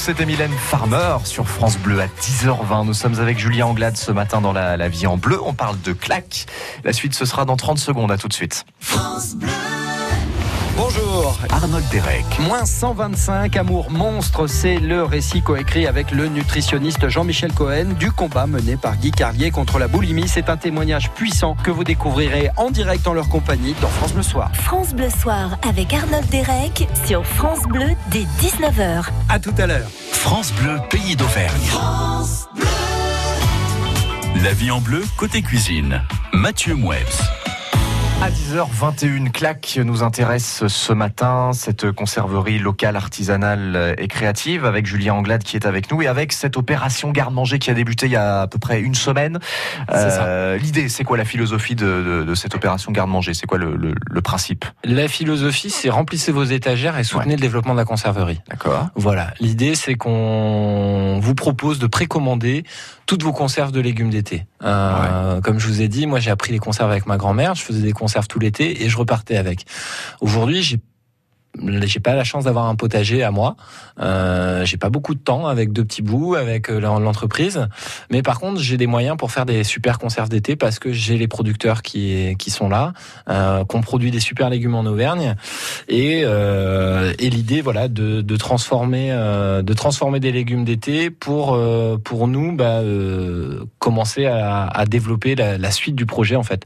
C'était 0.09 0.25
Mylène 0.25 0.53
Farmer 0.53 1.19
sur 1.25 1.47
France 1.47 1.77
Bleu 1.77 2.01
à 2.01 2.07
10h20. 2.07 2.87
Nous 2.87 2.95
sommes 2.95 3.21
avec 3.21 3.39
Julien 3.39 3.67
Anglade 3.67 3.99
ce 3.99 4.11
matin 4.11 4.41
dans 4.41 4.55
la, 4.55 4.79
la 4.79 4.89
vie 4.89 5.07
en 5.07 5.19
bleu. 5.19 5.39
On 5.45 5.53
parle 5.53 5.79
de 5.83 5.93
claque. 5.93 6.47
La 6.83 6.95
suite, 6.95 7.13
ce 7.13 7.27
sera 7.27 7.45
dans 7.45 7.59
30 7.59 7.79
secondes. 7.79 8.11
À 8.11 8.17
tout 8.17 8.27
de 8.27 8.33
suite. 8.33 8.65
Arnold 11.51 11.85
Derek. 11.91 12.25
Moins 12.41 12.65
125, 12.65 13.57
Amour 13.57 13.91
monstre, 13.91 14.47
c'est 14.47 14.79
le 14.79 15.05
récit 15.05 15.43
coécrit 15.43 15.87
avec 15.87 16.11
le 16.11 16.27
nutritionniste 16.29 17.09
Jean-Michel 17.09 17.53
Cohen 17.53 17.95
du 17.99 18.11
combat 18.11 18.47
mené 18.47 18.77
par 18.77 18.97
Guy 18.97 19.11
Carlier 19.11 19.51
contre 19.51 19.79
la 19.79 19.89
boulimie. 19.89 20.29
C'est 20.29 20.49
un 20.49 20.57
témoignage 20.57 21.11
puissant 21.11 21.57
que 21.63 21.71
vous 21.71 21.85
découvrirez 21.85 22.51
en 22.57 22.71
direct 22.71 23.07
en 23.07 23.13
leur 23.13 23.29
compagnie 23.29 23.75
dans 23.81 23.89
France 23.89 24.13
Bleu 24.13 24.23
Soir. 24.23 24.51
France 24.55 24.95
Bleu 24.95 25.11
Soir 25.11 25.59
avec 25.69 25.93
Arnold 25.93 26.29
Derek 26.29 26.89
sur 27.07 27.25
France 27.25 27.63
Bleu 27.69 27.89
dès 28.11 28.27
19h. 28.41 29.05
À 29.29 29.39
tout 29.39 29.55
à 29.59 29.67
l'heure. 29.67 29.89
France 30.13 30.53
Bleu, 30.53 30.79
pays 30.91 31.17
d'Auvergne. 31.17 31.69
La 34.43 34.53
vie 34.53 34.71
en 34.71 34.81
bleu, 34.81 35.03
côté 35.17 35.43
cuisine. 35.43 36.03
Mathieu 36.33 36.75
Mouebs. 36.75 37.38
À 38.21 38.31
10h21, 38.31 39.31
Claque 39.31 39.79
nous 39.85 40.03
intéresse 40.03 40.67
ce 40.67 40.93
matin, 40.93 41.53
cette 41.53 41.93
conserverie 41.93 42.59
locale, 42.59 42.97
artisanale 42.97 43.95
et 43.97 44.09
créative, 44.09 44.65
avec 44.65 44.87
Julien 44.87 45.15
Anglade 45.15 45.45
qui 45.45 45.55
est 45.55 45.67
avec 45.67 45.93
nous 45.93 46.03
et 46.03 46.09
avec 46.09 46.33
cette 46.33 46.57
opération 46.57 47.13
garde-manger 47.13 47.61
qui 47.61 47.71
a 47.71 47.75
débuté 47.75 48.07
il 48.07 48.13
y 48.13 48.17
a 48.17 48.41
à 48.41 48.47
peu 48.49 48.59
près 48.59 48.81
une 48.81 48.97
semaine. 48.97 49.39
Euh, 49.93 50.59
L'idée, 50.59 50.89
c'est 50.89 51.05
quoi 51.05 51.17
la 51.17 51.25
philosophie 51.25 51.77
de, 51.77 51.85
de, 51.87 52.25
de 52.25 52.35
cette 52.35 52.57
opération 52.57 52.91
garde-manger? 52.91 53.35
C'est 53.35 53.47
quoi 53.47 53.59
le, 53.59 53.77
le, 53.77 53.95
le, 54.11 54.21
principe? 54.21 54.65
La 54.83 55.07
philosophie, 55.07 55.71
c'est 55.71 55.89
remplissez 55.89 56.33
vos 56.33 56.45
étagères 56.45 56.99
et 56.99 57.05
soutenez 57.05 57.29
ouais. 57.29 57.37
le 57.37 57.41
développement 57.41 57.75
de 57.75 57.79
la 57.79 57.85
conserverie. 57.85 58.41
D'accord. 58.51 58.89
Voilà. 58.97 59.33
L'idée, 59.39 59.77
c'est 59.77 59.95
qu'on 59.95 61.21
vous 61.23 61.35
propose 61.37 61.79
de 61.79 61.87
précommander 61.87 62.65
toutes 63.09 63.23
vos 63.23 63.33
conserves 63.33 63.73
de 63.73 63.81
légumes 63.81 64.11
d'été. 64.11 64.47
Euh, 64.63 65.37
ouais. 65.37 65.41
Comme 65.41 65.59
je 65.59 65.67
vous 65.67 65.81
ai 65.81 65.89
dit, 65.89 66.07
moi 66.07 66.21
j'ai 66.21 66.31
appris 66.31 66.53
les 66.53 66.59
conserves 66.59 66.91
avec 66.91 67.07
ma 67.07 67.17
grand-mère, 67.17 67.55
je 67.55 67.63
faisais 67.63 67.81
des 67.81 67.93
conserves 67.93 68.29
tout 68.29 68.39
l'été 68.39 68.85
et 68.85 68.89
je 68.91 68.97
repartais 68.99 69.39
avec. 69.39 69.65
Aujourd'hui, 70.21 70.63
j'ai 70.63 70.79
j'ai 71.67 72.01
pas 72.01 72.15
la 72.15 72.25
chance 72.25 72.45
d'avoir 72.45 72.67
un 72.67 72.75
potager 72.75 73.23
à 73.23 73.31
moi. 73.31 73.57
Euh, 74.01 74.65
j'ai 74.65 74.77
pas 74.77 74.91
beaucoup 74.91 75.15
de 75.15 75.21
temps 75.21 75.47
avec 75.47 75.73
deux 75.73 75.85
petits 75.85 76.03
bouts, 76.03 76.35
avec 76.35 76.71
euh, 76.71 76.81
l'entreprise. 76.81 77.69
Mais 78.11 78.23
par 78.23 78.39
contre, 78.39 78.61
j'ai 78.61 78.77
des 78.77 78.87
moyens 78.87 79.17
pour 79.17 79.31
faire 79.33 79.47
des 79.47 79.65
super 79.65 79.99
conserves 79.99 80.29
d'été 80.29 80.57
parce 80.57 80.79
que 80.79 80.93
j'ai 80.93 81.17
les 81.17 81.29
producteurs 81.29 81.83
qui 81.83 82.37
qui 82.39 82.51
sont 82.51 82.69
là, 82.69 82.93
euh, 83.29 83.65
qu'on 83.65 83.81
produit 83.81 84.11
des 84.11 84.21
super 84.21 84.51
légumes 84.51 84.75
en 84.75 84.85
Auvergne. 84.85 85.35
Et, 85.89 86.23
euh, 86.25 87.13
et 87.19 87.31
l'idée, 87.31 87.61
voilà, 87.61 87.89
de, 87.89 88.21
de 88.21 88.37
transformer 88.37 89.09
euh, 89.13 89.63
de 89.63 89.73
transformer 89.73 90.21
des 90.21 90.33
légumes 90.33 90.65
d'été 90.65 91.11
pour 91.11 91.55
euh, 91.55 91.97
pour 92.03 92.29
nous 92.29 92.55
bah, 92.55 92.83
commencer 93.79 94.27
à, 94.27 94.67
à 94.67 94.85
développer 94.87 95.35
la, 95.35 95.59
la, 95.59 95.71
suite 95.71 95.95
du 95.95 96.07
projet 96.07 96.37
en 96.37 96.43
fait. 96.43 96.65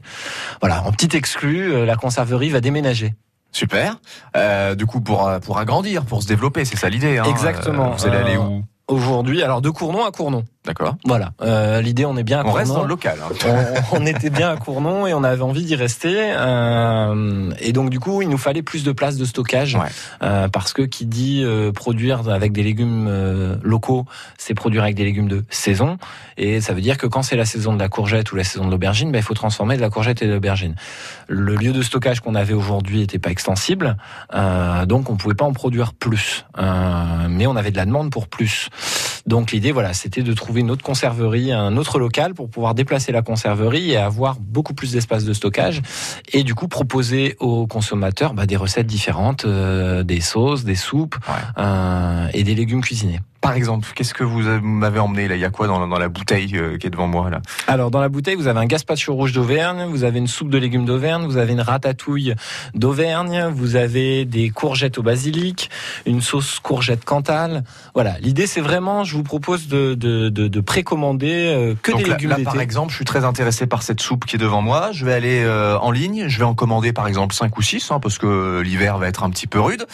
Voilà, 0.61 0.83
en 0.83 0.91
petit 0.91 1.15
exclu, 1.15 1.85
la 1.85 1.95
conserverie 1.95 2.49
va 2.49 2.61
déménager. 2.61 3.13
Super. 3.53 3.97
Euh, 4.35 4.75
du 4.75 4.85
coup, 4.85 4.99
pour 4.99 5.29
pour 5.45 5.57
agrandir, 5.59 6.05
pour 6.05 6.21
se 6.21 6.27
développer, 6.27 6.65
c'est 6.65 6.75
ça 6.75 6.89
l'idée. 6.89 7.19
Hein 7.19 7.25
Exactement. 7.29 7.91
vous 7.91 8.05
allez 8.05 8.17
aller 8.17 8.37
où? 8.37 8.63
Aujourd'hui, 8.87 9.41
alors 9.41 9.61
de 9.61 9.69
Cournon 9.69 10.03
à 10.05 10.11
Cournon. 10.11 10.43
D'accord. 10.65 10.95
Voilà. 11.05 11.31
Euh, 11.41 11.81
L'idée, 11.81 12.05
on 12.05 12.15
est 12.15 12.23
bien 12.23 12.37
à 12.37 12.41
on 12.41 12.45
Cournon. 12.45 12.57
reste 12.57 12.71
dans 12.73 12.83
le 12.83 12.87
local. 12.87 13.17
Hein. 13.21 13.73
on, 13.91 13.97
on, 14.01 14.05
était 14.05 14.29
bien 14.29 14.49
à 14.49 14.55
Cournon 14.55 15.05
et 15.05 15.13
on 15.13 15.23
avait 15.23 15.41
envie 15.41 15.65
d'y 15.65 15.75
rester. 15.75 16.15
Euh, 16.17 17.51
et 17.59 17.73
donc, 17.73 17.89
du 17.89 17.99
coup, 17.99 18.21
il 18.21 18.29
nous 18.29 18.37
fallait 18.37 18.61
plus 18.61 18.85
de 18.85 18.93
place 18.93 19.17
de 19.17 19.25
stockage. 19.25 19.75
Ouais. 19.75 19.87
Euh, 20.21 20.47
parce 20.47 20.71
que 20.71 20.81
qui 20.83 21.05
dit 21.05 21.41
euh, 21.43 21.73
produire 21.73 22.29
avec 22.29 22.53
des 22.53 22.63
légumes 22.63 23.07
euh, 23.09 23.57
locaux, 23.61 24.05
c'est 24.37 24.53
produire 24.53 24.83
avec 24.83 24.95
des 24.95 25.03
légumes 25.03 25.27
de 25.27 25.43
saison. 25.49 25.97
Et 26.37 26.61
ça 26.61 26.73
veut 26.73 26.81
dire 26.81 26.97
que 26.97 27.07
quand 27.07 27.23
c'est 27.23 27.35
la 27.35 27.45
saison 27.45 27.73
de 27.73 27.79
la 27.79 27.89
courgette 27.89 28.31
ou 28.31 28.37
la 28.37 28.45
saison 28.45 28.65
de 28.65 28.71
l'aubergine, 28.71 29.11
ben, 29.11 29.17
il 29.19 29.23
faut 29.23 29.33
transformer 29.33 29.75
de 29.75 29.81
la 29.81 29.89
courgette 29.89 30.21
et 30.21 30.27
de 30.27 30.33
l'aubergine. 30.33 30.75
Le 31.27 31.55
lieu 31.55 31.73
de 31.73 31.81
stockage 31.81 32.21
qu'on 32.21 32.35
avait 32.35 32.53
aujourd'hui 32.53 32.99
n'était 32.99 33.19
pas 33.19 33.31
extensible. 33.31 33.97
Euh, 34.33 34.85
donc, 34.85 35.09
on 35.09 35.17
pouvait 35.17 35.35
pas 35.35 35.45
en 35.45 35.53
produire 35.53 35.93
plus. 35.93 36.45
mais 36.57 37.47
on 37.47 37.55
avait 37.57 37.71
de 37.71 37.77
la 37.77 37.85
demande 37.85 38.11
pour 38.11 38.27
plus. 38.27 38.69
Donc, 39.25 39.51
l'idée, 39.51 39.71
voilà, 39.71 39.93
c'était 39.93 40.21
de 40.21 40.33
trouver 40.33 40.61
une 40.61 40.71
autre 40.71 40.83
conserverie, 40.83 41.51
un 41.51 41.77
autre 41.77 41.97
local 41.97 42.33
pour 42.33 42.49
pouvoir 42.49 42.75
déplacer 42.75 43.11
la 43.11 43.21
conserverie 43.21 43.91
et 43.91 43.97
avoir 43.97 44.37
beaucoup 44.39 44.73
plus 44.73 44.91
d'espace 44.91 45.23
de 45.23 45.33
stockage 45.33 45.81
et 46.33 46.43
du 46.43 46.55
coup 46.55 46.67
proposer 46.67 47.35
aux 47.39 47.65
consommateurs 47.67 48.33
bah, 48.33 48.45
des 48.45 48.57
recettes 48.57 48.87
différentes, 48.87 49.45
euh, 49.45 50.03
des 50.03 50.21
sauces, 50.21 50.63
des 50.63 50.75
soupes 50.75 51.15
ouais. 51.27 51.33
euh, 51.57 52.27
et 52.33 52.43
des 52.43 52.55
légumes 52.55 52.81
cuisinés. 52.81 53.21
Par 53.43 53.55
exemple, 53.55 53.89
qu'est-ce 53.93 54.13
que 54.13 54.23
vous 54.23 54.39
m'avez 54.61 54.99
emmené 54.99 55.27
là? 55.27 55.35
Il 55.35 55.41
y 55.41 55.45
a 55.45 55.49
quoi 55.49 55.67
dans, 55.67 55.85
dans 55.85 55.99
la 55.99 56.07
bouteille 56.07 56.55
euh, 56.55 56.77
qui 56.77 56.87
est 56.87 56.89
devant 56.89 57.07
moi 57.07 57.29
là? 57.29 57.41
Alors 57.67 57.91
dans 57.91 57.99
la 57.99 58.07
bouteille, 58.07 58.35
vous 58.35 58.47
avez 58.47 58.61
un 58.61 58.65
gazpacho 58.65 59.13
rouge 59.13 59.33
d'Auvergne, 59.33 59.85
vous 59.89 60.05
avez 60.05 60.19
une 60.19 60.27
soupe 60.27 60.49
de 60.49 60.57
légumes 60.57 60.85
d'Auvergne, 60.85 61.25
vous 61.25 61.35
avez 61.35 61.51
une 61.51 61.59
ratatouille 61.59 62.35
d'Auvergne, 62.73 63.49
vous 63.53 63.75
avez 63.75 64.23
des 64.23 64.49
courgettes 64.49 64.97
au 64.97 65.03
basilic, 65.03 65.69
une 66.05 66.21
sauce 66.21 66.59
courgette 66.59 67.03
Cantal. 67.03 67.65
Voilà, 67.93 68.17
l'idée 68.21 68.47
c'est 68.47 68.61
vraiment, 68.61 69.03
je 69.03 69.17
vous 69.17 69.23
propose 69.23 69.67
de, 69.67 69.93
de, 69.93 70.29
de, 70.29 70.47
de 70.47 70.59
précommander 70.61 71.53
euh, 71.53 71.75
que 71.81 71.91
Donc 71.91 72.03
des 72.03 72.09
là, 72.09 72.15
légumes 72.15 72.29
là, 72.29 72.37
par 72.45 72.61
exemple, 72.61 72.91
je 72.91 72.95
suis 72.95 73.05
très 73.05 73.25
intéressé 73.25 73.67
par 73.67 73.83
cette 73.83 73.99
soupe 73.99 74.23
qui 74.23 74.37
est 74.37 74.39
devant 74.39 74.61
moi. 74.61 74.93
Je 74.93 75.05
vais 75.05 75.13
aller 75.13 75.43
euh, 75.43 75.77
en 75.79 75.91
ligne, 75.91 76.29
je 76.29 76.39
vais 76.39 76.45
en 76.45 76.55
commander 76.55 76.93
par 76.93 77.07
exemple 77.09 77.35
5 77.35 77.57
ou 77.57 77.61
6 77.61 77.91
hein, 77.91 77.99
parce 77.99 78.17
que 78.17 78.61
l'hiver 78.61 78.99
va 78.99 79.09
être 79.09 79.23
un 79.23 79.29
petit 79.29 79.47
peu 79.47 79.59
rude. 79.59 79.85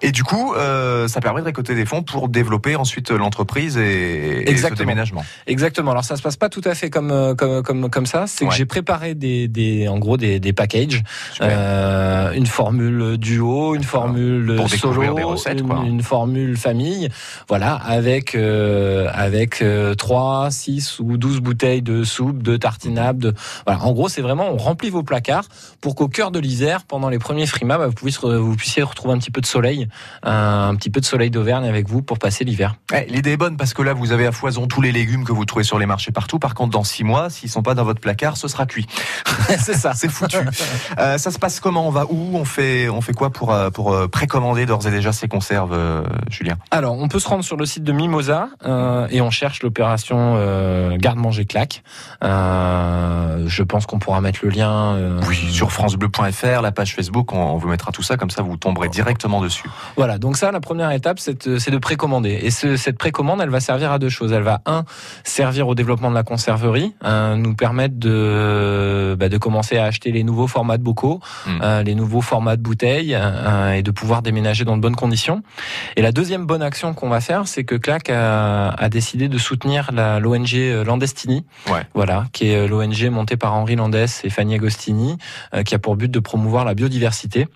Et 0.00 0.10
du 0.10 0.24
coup, 0.24 0.54
euh, 0.54 1.06
ça 1.06 1.20
permet 1.20 1.42
de 1.42 1.46
récolter 1.46 1.74
des 1.74 1.84
fonds 1.84 2.02
pour 2.02 2.30
développer 2.30 2.76
ensuite 2.76 2.93
l'entreprise 3.10 3.76
et, 3.76 4.50
et, 4.50 4.56
ce 4.56 4.74
déménagement. 4.74 5.24
Exactement. 5.46 5.90
Alors 5.90 6.04
ça 6.04 6.16
se 6.16 6.22
passe 6.22 6.36
pas 6.36 6.48
tout 6.48 6.62
à 6.64 6.74
fait 6.74 6.90
comme 6.90 7.34
comme 7.36 7.62
comme 7.62 7.90
comme 7.90 8.06
ça. 8.06 8.26
C'est 8.26 8.44
ouais. 8.44 8.50
que 8.50 8.56
j'ai 8.56 8.66
préparé 8.66 9.14
des, 9.14 9.48
des 9.48 9.88
en 9.88 9.98
gros 9.98 10.16
des, 10.16 10.40
des 10.40 10.52
packages, 10.52 11.02
euh, 11.40 12.32
une 12.32 12.46
formule 12.46 13.16
duo, 13.18 13.74
une 13.74 13.82
formule 13.82 14.54
pour 14.56 14.70
solo, 14.70 15.14
des 15.14 15.22
recettes, 15.22 15.60
une, 15.60 16.02
formule 16.02 16.56
famille. 16.56 17.08
Voilà, 17.48 17.74
avec 17.74 18.34
euh, 18.34 19.08
avec 19.12 19.62
euh, 19.62 19.94
3, 19.94 20.50
6 20.50 21.00
ou 21.00 21.16
12 21.16 21.40
bouteilles 21.40 21.82
de 21.82 22.04
soupe, 22.04 22.42
de 22.42 22.56
tartinables. 22.56 23.18
De... 23.18 23.34
Voilà. 23.66 23.84
En 23.84 23.92
gros, 23.92 24.08
c'est 24.08 24.22
vraiment 24.22 24.50
on 24.52 24.56
remplit 24.56 24.90
vos 24.90 25.02
placards 25.02 25.48
pour 25.80 25.94
qu'au 25.94 26.08
cœur 26.08 26.30
de 26.30 26.38
l'hiver, 26.38 26.84
pendant 26.84 27.08
les 27.08 27.18
premiers 27.18 27.46
frimas, 27.46 27.78
bah, 27.78 27.86
vous, 27.88 27.94
puissiez, 27.94 28.36
vous 28.36 28.56
puissiez 28.56 28.82
retrouver 28.82 29.14
un 29.14 29.18
petit 29.18 29.30
peu 29.30 29.40
de 29.40 29.46
soleil, 29.46 29.88
un, 30.22 30.68
un 30.70 30.74
petit 30.76 30.90
peu 30.90 31.00
de 31.00 31.06
soleil 31.06 31.30
d'Auvergne 31.30 31.66
avec 31.66 31.88
vous 31.88 32.02
pour 32.02 32.18
passer 32.18 32.44
l'hiver. 32.44 32.76
Ouais, 32.92 33.06
L'idée 33.08 33.32
est 33.32 33.36
bonne 33.38 33.56
parce 33.56 33.72
que 33.72 33.80
là, 33.80 33.94
vous 33.94 34.12
avez 34.12 34.26
à 34.26 34.32
foison 34.32 34.66
tous 34.66 34.82
les 34.82 34.92
légumes 34.92 35.24
que 35.24 35.32
vous 35.32 35.46
trouvez 35.46 35.64
sur 35.64 35.78
les 35.78 35.86
marchés 35.86 36.12
partout. 36.12 36.38
Par 36.38 36.54
contre, 36.54 36.70
dans 36.72 36.84
six 36.84 37.02
mois, 37.02 37.30
s'ils 37.30 37.48
sont 37.48 37.62
pas 37.62 37.74
dans 37.74 37.84
votre 37.84 38.00
placard, 38.00 38.36
ce 38.36 38.46
sera 38.46 38.66
cuit. 38.66 38.86
c'est 39.58 39.74
ça, 39.74 39.94
c'est 39.94 40.10
foutu. 40.10 40.36
euh, 40.98 41.16
ça 41.16 41.30
se 41.30 41.38
passe 41.38 41.60
comment 41.60 41.86
On 41.88 41.90
va 41.90 42.04
où 42.10 42.36
On 42.36 42.44
fait, 42.44 42.90
on 42.90 43.00
fait 43.00 43.14
quoi 43.14 43.30
pour 43.30 43.52
euh, 43.52 43.70
pour 43.70 44.08
précommander 44.10 44.66
d'ores 44.66 44.86
et 44.86 44.90
déjà 44.90 45.12
ces 45.12 45.28
conserves, 45.28 45.72
euh, 45.72 46.02
Julien? 46.28 46.56
Alors, 46.70 46.98
on 46.98 47.08
peut 47.08 47.18
se 47.18 47.28
rendre 47.28 47.42
sur 47.42 47.56
le 47.56 47.64
site 47.64 47.84
de 47.84 47.92
Mimosa 47.92 48.48
euh, 48.66 49.06
et 49.10 49.22
on 49.22 49.30
cherche 49.30 49.62
l'opération 49.62 50.34
euh, 50.36 50.96
garde-manger 50.98 51.46
claque. 51.46 51.82
Euh, 52.22 53.44
je 53.46 53.62
pense 53.62 53.86
qu'on 53.86 53.98
pourra 53.98 54.20
mettre 54.20 54.40
le 54.42 54.50
lien. 54.50 54.94
euh, 54.94 55.20
oui, 55.28 55.36
sur 55.50 55.72
francebleu.fr, 55.72 56.60
la 56.60 56.72
page 56.72 56.94
Facebook, 56.94 57.32
on, 57.32 57.38
on, 57.38 57.56
vous 57.56 57.68
mettra 57.68 57.92
tout 57.92 58.02
ça 58.02 58.16
comme 58.16 58.30
ça, 58.30 58.42
vous 58.42 58.56
tomberez 58.56 58.88
directement 58.88 59.40
dessus. 59.40 59.68
Voilà. 59.96 60.18
Donc 60.18 60.36
ça, 60.36 60.52
la 60.52 60.60
première 60.60 60.90
étape, 60.90 61.18
c'est 61.18 61.46
de 61.46 61.78
précommander. 61.78 62.38
Et 62.42 62.50
ce, 62.50 62.73
cette 62.76 62.98
précommande, 62.98 63.40
elle 63.40 63.50
va 63.50 63.60
servir 63.60 63.92
à 63.92 63.98
deux 63.98 64.08
choses. 64.08 64.32
Elle 64.32 64.42
va 64.42 64.60
un 64.66 64.84
servir 65.24 65.68
au 65.68 65.74
développement 65.74 66.10
de 66.10 66.14
la 66.14 66.22
conserverie, 66.22 66.94
euh, 67.04 67.36
nous 67.36 67.54
permettre 67.54 67.96
de 67.98 69.16
bah, 69.18 69.28
de 69.28 69.38
commencer 69.38 69.78
à 69.78 69.84
acheter 69.84 70.12
les 70.12 70.24
nouveaux 70.24 70.46
formats 70.46 70.78
de 70.78 70.82
bocaux, 70.82 71.20
mmh. 71.46 71.50
euh, 71.62 71.82
les 71.82 71.94
nouveaux 71.94 72.20
formats 72.20 72.56
de 72.56 72.62
bouteilles 72.62 73.14
euh, 73.14 73.72
et 73.72 73.82
de 73.82 73.90
pouvoir 73.90 74.22
déménager 74.22 74.64
dans 74.64 74.76
de 74.76 74.82
bonnes 74.82 74.96
conditions. 74.96 75.42
Et 75.96 76.02
la 76.02 76.12
deuxième 76.12 76.46
bonne 76.46 76.62
action 76.62 76.94
qu'on 76.94 77.08
va 77.08 77.20
faire, 77.20 77.46
c'est 77.46 77.64
que 77.64 77.74
Clac 77.74 78.10
a, 78.10 78.70
a, 78.70 78.88
décidé 78.88 79.28
de 79.28 79.38
soutenir 79.38 79.90
l'ONG 79.92 80.84
Landestini, 80.84 81.44
ouais. 81.70 81.82
voilà, 81.94 82.26
qui 82.32 82.50
est 82.50 82.66
l'ONG 82.66 83.08
montée 83.10 83.36
par 83.36 83.54
Henri 83.54 83.76
Landès 83.76 84.06
et 84.24 84.30
Fanny 84.30 84.54
Agostini, 84.54 85.16
euh, 85.54 85.62
qui 85.62 85.74
a 85.74 85.78
pour 85.78 85.96
but 85.96 86.10
de 86.10 86.20
promouvoir 86.20 86.64
la 86.64 86.74
biodiversité. 86.74 87.48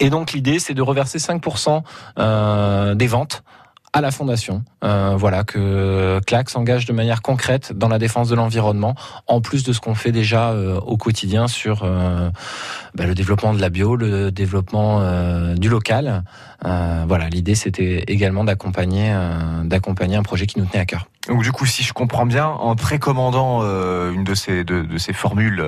Et 0.00 0.10
donc 0.10 0.32
l'idée, 0.32 0.58
c'est 0.58 0.74
de 0.74 0.82
reverser 0.82 1.18
5% 1.18 1.82
euh, 2.18 2.94
des 2.94 3.06
ventes 3.06 3.44
à 3.94 4.00
la 4.00 4.10
fondation. 4.10 4.64
Euh, 4.82 5.14
voilà 5.16 5.44
que 5.44 6.20
CLAC 6.26 6.50
s'engage 6.50 6.84
de 6.84 6.92
manière 6.92 7.22
concrète 7.22 7.72
dans 7.72 7.88
la 7.88 8.00
défense 8.00 8.28
de 8.28 8.34
l'environnement, 8.34 8.96
en 9.28 9.40
plus 9.40 9.62
de 9.62 9.72
ce 9.72 9.80
qu'on 9.80 9.94
fait 9.94 10.10
déjà 10.10 10.50
euh, 10.50 10.80
au 10.80 10.96
quotidien 10.96 11.46
sur 11.46 11.84
euh, 11.84 12.28
bah, 12.96 13.06
le 13.06 13.14
développement 13.14 13.54
de 13.54 13.60
la 13.60 13.70
bio, 13.70 13.94
le 13.94 14.32
développement 14.32 15.54
du 15.54 15.68
local. 15.68 16.24
Euh, 16.64 17.04
voilà, 17.06 17.28
l'idée 17.28 17.54
c'était 17.54 18.04
également 18.08 18.44
d'accompagner 18.44 19.12
euh, 19.12 19.64
d'accompagner 19.64 20.16
un 20.16 20.22
projet 20.22 20.46
qui 20.46 20.58
nous 20.58 20.66
tenait 20.66 20.82
à 20.82 20.86
cœur. 20.86 21.08
Donc 21.28 21.42
du 21.42 21.52
coup, 21.52 21.64
si 21.64 21.82
je 21.82 21.92
comprends 21.94 22.26
bien, 22.26 22.46
en 22.46 22.76
précommandant 22.76 23.60
euh, 23.62 24.12
une 24.12 24.24
de 24.24 24.34
ces 24.34 24.62
de, 24.64 24.82
de 24.82 24.98
ces 24.98 25.12
formules 25.12 25.64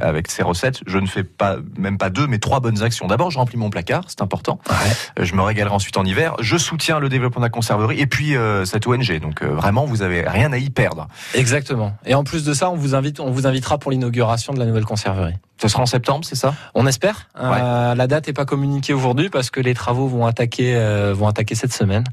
avec 0.00 0.30
ces 0.30 0.42
recettes, 0.42 0.80
je 0.86 0.98
ne 0.98 1.06
fais 1.06 1.22
pas 1.22 1.56
même 1.76 1.98
pas 1.98 2.08
deux, 2.08 2.26
mais 2.26 2.38
trois 2.38 2.60
bonnes 2.60 2.82
actions. 2.82 3.06
D'abord, 3.06 3.30
je 3.30 3.38
remplis 3.38 3.58
mon 3.58 3.68
placard, 3.68 4.04
c'est 4.08 4.22
important. 4.22 4.58
Ouais. 4.70 5.24
Je 5.24 5.34
me 5.34 5.42
régalerai 5.42 5.74
ensuite 5.74 5.98
en 5.98 6.04
hiver. 6.04 6.34
Je 6.40 6.56
soutiens 6.56 6.98
le 6.98 7.08
développement 7.10 7.40
de 7.40 7.46
la 7.46 7.50
conserverie 7.50 8.00
et 8.00 8.06
puis 8.06 8.34
cette 8.64 8.86
ONG. 8.86 9.20
Donc 9.20 9.42
vraiment, 9.42 9.84
vous 9.84 10.02
avez 10.02 10.26
rien 10.26 10.52
à 10.52 10.58
y 10.58 10.70
perdre. 10.70 11.08
Exactement. 11.34 11.94
Et 12.06 12.14
en 12.14 12.24
plus 12.24 12.44
de 12.44 12.54
ça, 12.54 12.70
on 12.70 12.76
vous 12.76 12.94
invite, 12.94 13.20
on 13.20 13.30
vous 13.30 13.46
invitera 13.46 13.78
pour 13.78 13.90
l'inauguration 13.90 14.54
de 14.54 14.58
la 14.58 14.64
nouvelle 14.64 14.86
conserverie. 14.86 15.34
Ce 15.60 15.68
sera 15.68 15.82
en 15.82 15.86
septembre, 15.86 16.24
c'est 16.24 16.36
ça? 16.36 16.54
On 16.74 16.86
espère. 16.86 17.28
Euh, 17.38 17.94
la 17.94 18.06
date 18.06 18.26
n'est 18.26 18.34
pas 18.34 18.44
communiquée 18.44 18.92
aujourd'hui 18.92 19.30
parce 19.30 19.50
que 19.50 19.60
les 19.60 19.72
travaux 19.72 20.06
vont 20.06 20.26
attaquer, 20.26 20.76
euh, 20.76 21.14
vont 21.14 21.28
attaquer 21.28 21.54
cette 21.54 21.72
semaine. 21.72 22.04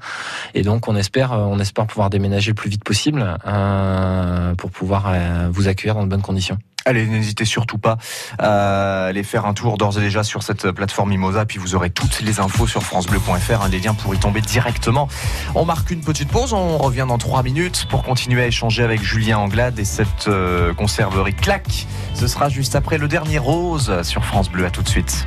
Et 0.54 0.62
donc 0.62 0.88
on 0.88 0.96
espère, 0.96 1.34
euh, 1.34 1.40
on 1.40 1.60
espère 1.60 1.86
pouvoir 1.86 2.10
déménager 2.10 2.52
le 2.52 2.56
plus 2.56 2.70
vite 2.70 2.84
possible 2.84 3.38
euh, 3.46 4.56
pour 4.56 4.72
pouvoir 4.72 5.14
vous 5.52 5.68
accueillir 5.68 5.96
dans 5.96 6.04
de 6.04 6.10
bonnes 6.10 6.22
conditions. 6.22 6.58
Allez, 6.86 7.06
n'hésitez 7.06 7.46
surtout 7.46 7.78
pas 7.78 7.98
à 8.40 9.06
aller 9.06 9.24
faire 9.24 9.46
un 9.46 9.54
tour 9.54 9.78
d'ores 9.78 9.98
et 9.98 10.02
déjà 10.02 10.24
sur 10.24 10.44
cette 10.44 10.72
plateforme 10.72 11.10
Mimosa, 11.10 11.46
puis 11.46 11.60
vous 11.60 11.76
aurez 11.76 11.90
toutes 11.90 12.22
les 12.22 12.40
infos 12.40 12.68
sur 12.68 12.84
francebleu.fr, 12.84 13.62
un 13.62 13.70
des 13.70 13.80
liens 13.80 13.94
pour 13.94 14.14
y 14.16 14.20
tomber 14.20 14.42
directement. 14.42 15.08
On 15.56 15.66
marque 15.66 15.92
une 15.92 16.02
petite 16.02 16.30
pause, 16.30 16.54
on 16.54 16.78
revient 16.78 17.06
dans 17.08 17.18
trois 17.18 17.44
minutes 17.44 17.86
pour 17.90 18.04
continuer 18.04 18.44
à 18.44 18.48
échanger 18.48 18.84
avec 18.84 19.02
Julien 19.02 19.38
Anglade 19.38 19.80
et 19.80 19.86
cette 19.86 20.28
euh, 20.28 20.74
conserverie 20.74 21.34
claque. 21.34 21.88
Ce 22.14 22.28
sera 22.28 22.50
juste 22.50 22.76
après 22.76 22.98
le 22.98 23.08
dernier 23.08 23.38
rose 23.38 24.02
sur 24.04 24.26
France 24.26 24.50
Bleu. 24.50 24.66
À 24.66 24.70
tout 24.70 24.82
de 24.82 24.90
suite. 24.90 25.26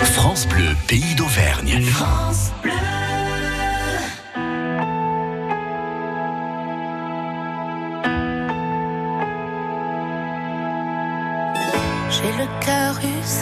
France 0.00 0.46
Bleu, 0.46 0.74
pays 0.88 1.14
d'Auvergne. 1.14 1.80
J'ai 1.80 3.01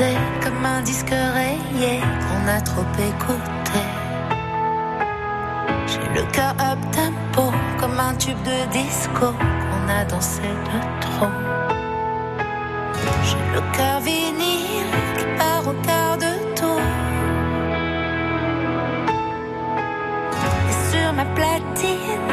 cœur 0.01 0.21
comme 0.43 0.65
un 0.65 0.81
disque 0.81 1.11
rayé 1.11 2.01
qu'on 2.25 2.49
a 2.49 2.61
trop 2.61 2.89
écouté. 3.11 3.81
J'ai 5.91 6.09
le 6.19 6.25
cœur 6.33 6.55
up 6.71 6.79
tempo 6.93 7.45
comme 7.79 7.99
un 8.01 8.15
tube 8.15 8.43
de 8.43 8.59
disco 8.73 9.27
qu'on 9.67 9.85
a 9.99 10.05
dansé 10.05 10.49
de 10.69 10.79
trop. 11.05 11.35
J'ai 13.27 13.45
le 13.55 13.63
cœur 13.77 14.01
vinyle 14.01 14.95
qui 15.19 15.27
part 15.39 15.65
au 15.69 15.75
quart 15.87 16.17
de 16.17 16.33
tour. 16.59 16.81
Et 20.71 20.77
sur 20.91 21.13
ma 21.13 21.27
platine, 21.37 22.30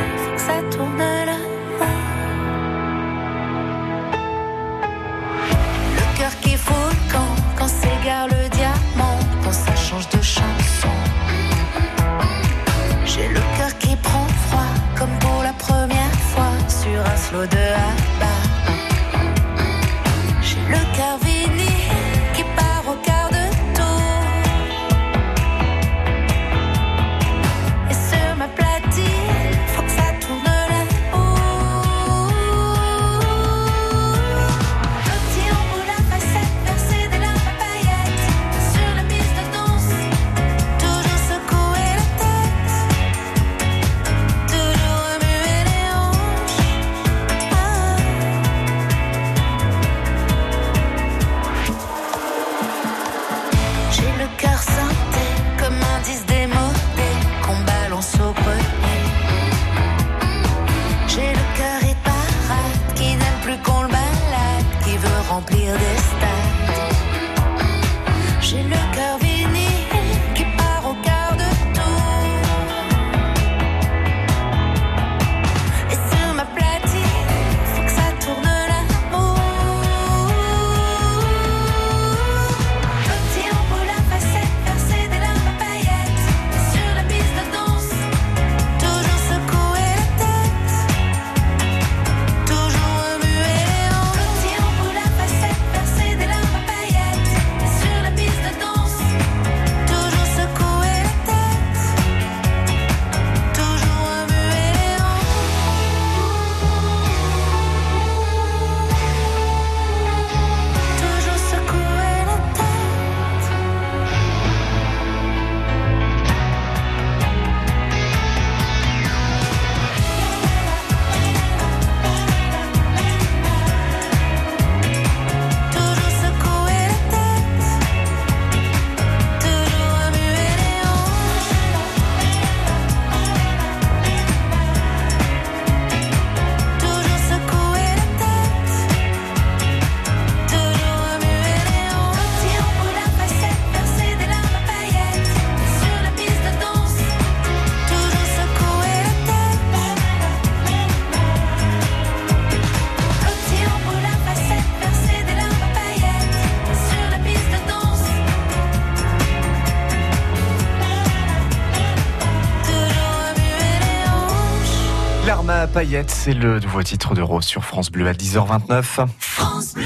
à 165.49 165.67
paillettes, 165.67 166.10
c'est 166.12 166.33
le 166.33 166.60
nouveau 166.60 166.83
titre 166.83 167.15
de 167.15 167.21
Rose 167.21 167.45
sur 167.45 167.63
France 167.63 167.89
Bleu 167.89 168.07
à 168.07 168.13
10h29. 168.13 169.07
France 169.19 169.73
Bleu. 169.73 169.83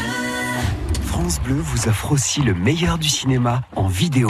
France 1.06 1.40
Bleu 1.42 1.56
vous 1.56 1.88
offre 1.88 2.12
aussi 2.12 2.42
le 2.42 2.54
meilleur 2.54 2.98
du 2.98 3.10
cinéma 3.10 3.62
en 3.76 3.88
vidéo. 3.88 4.30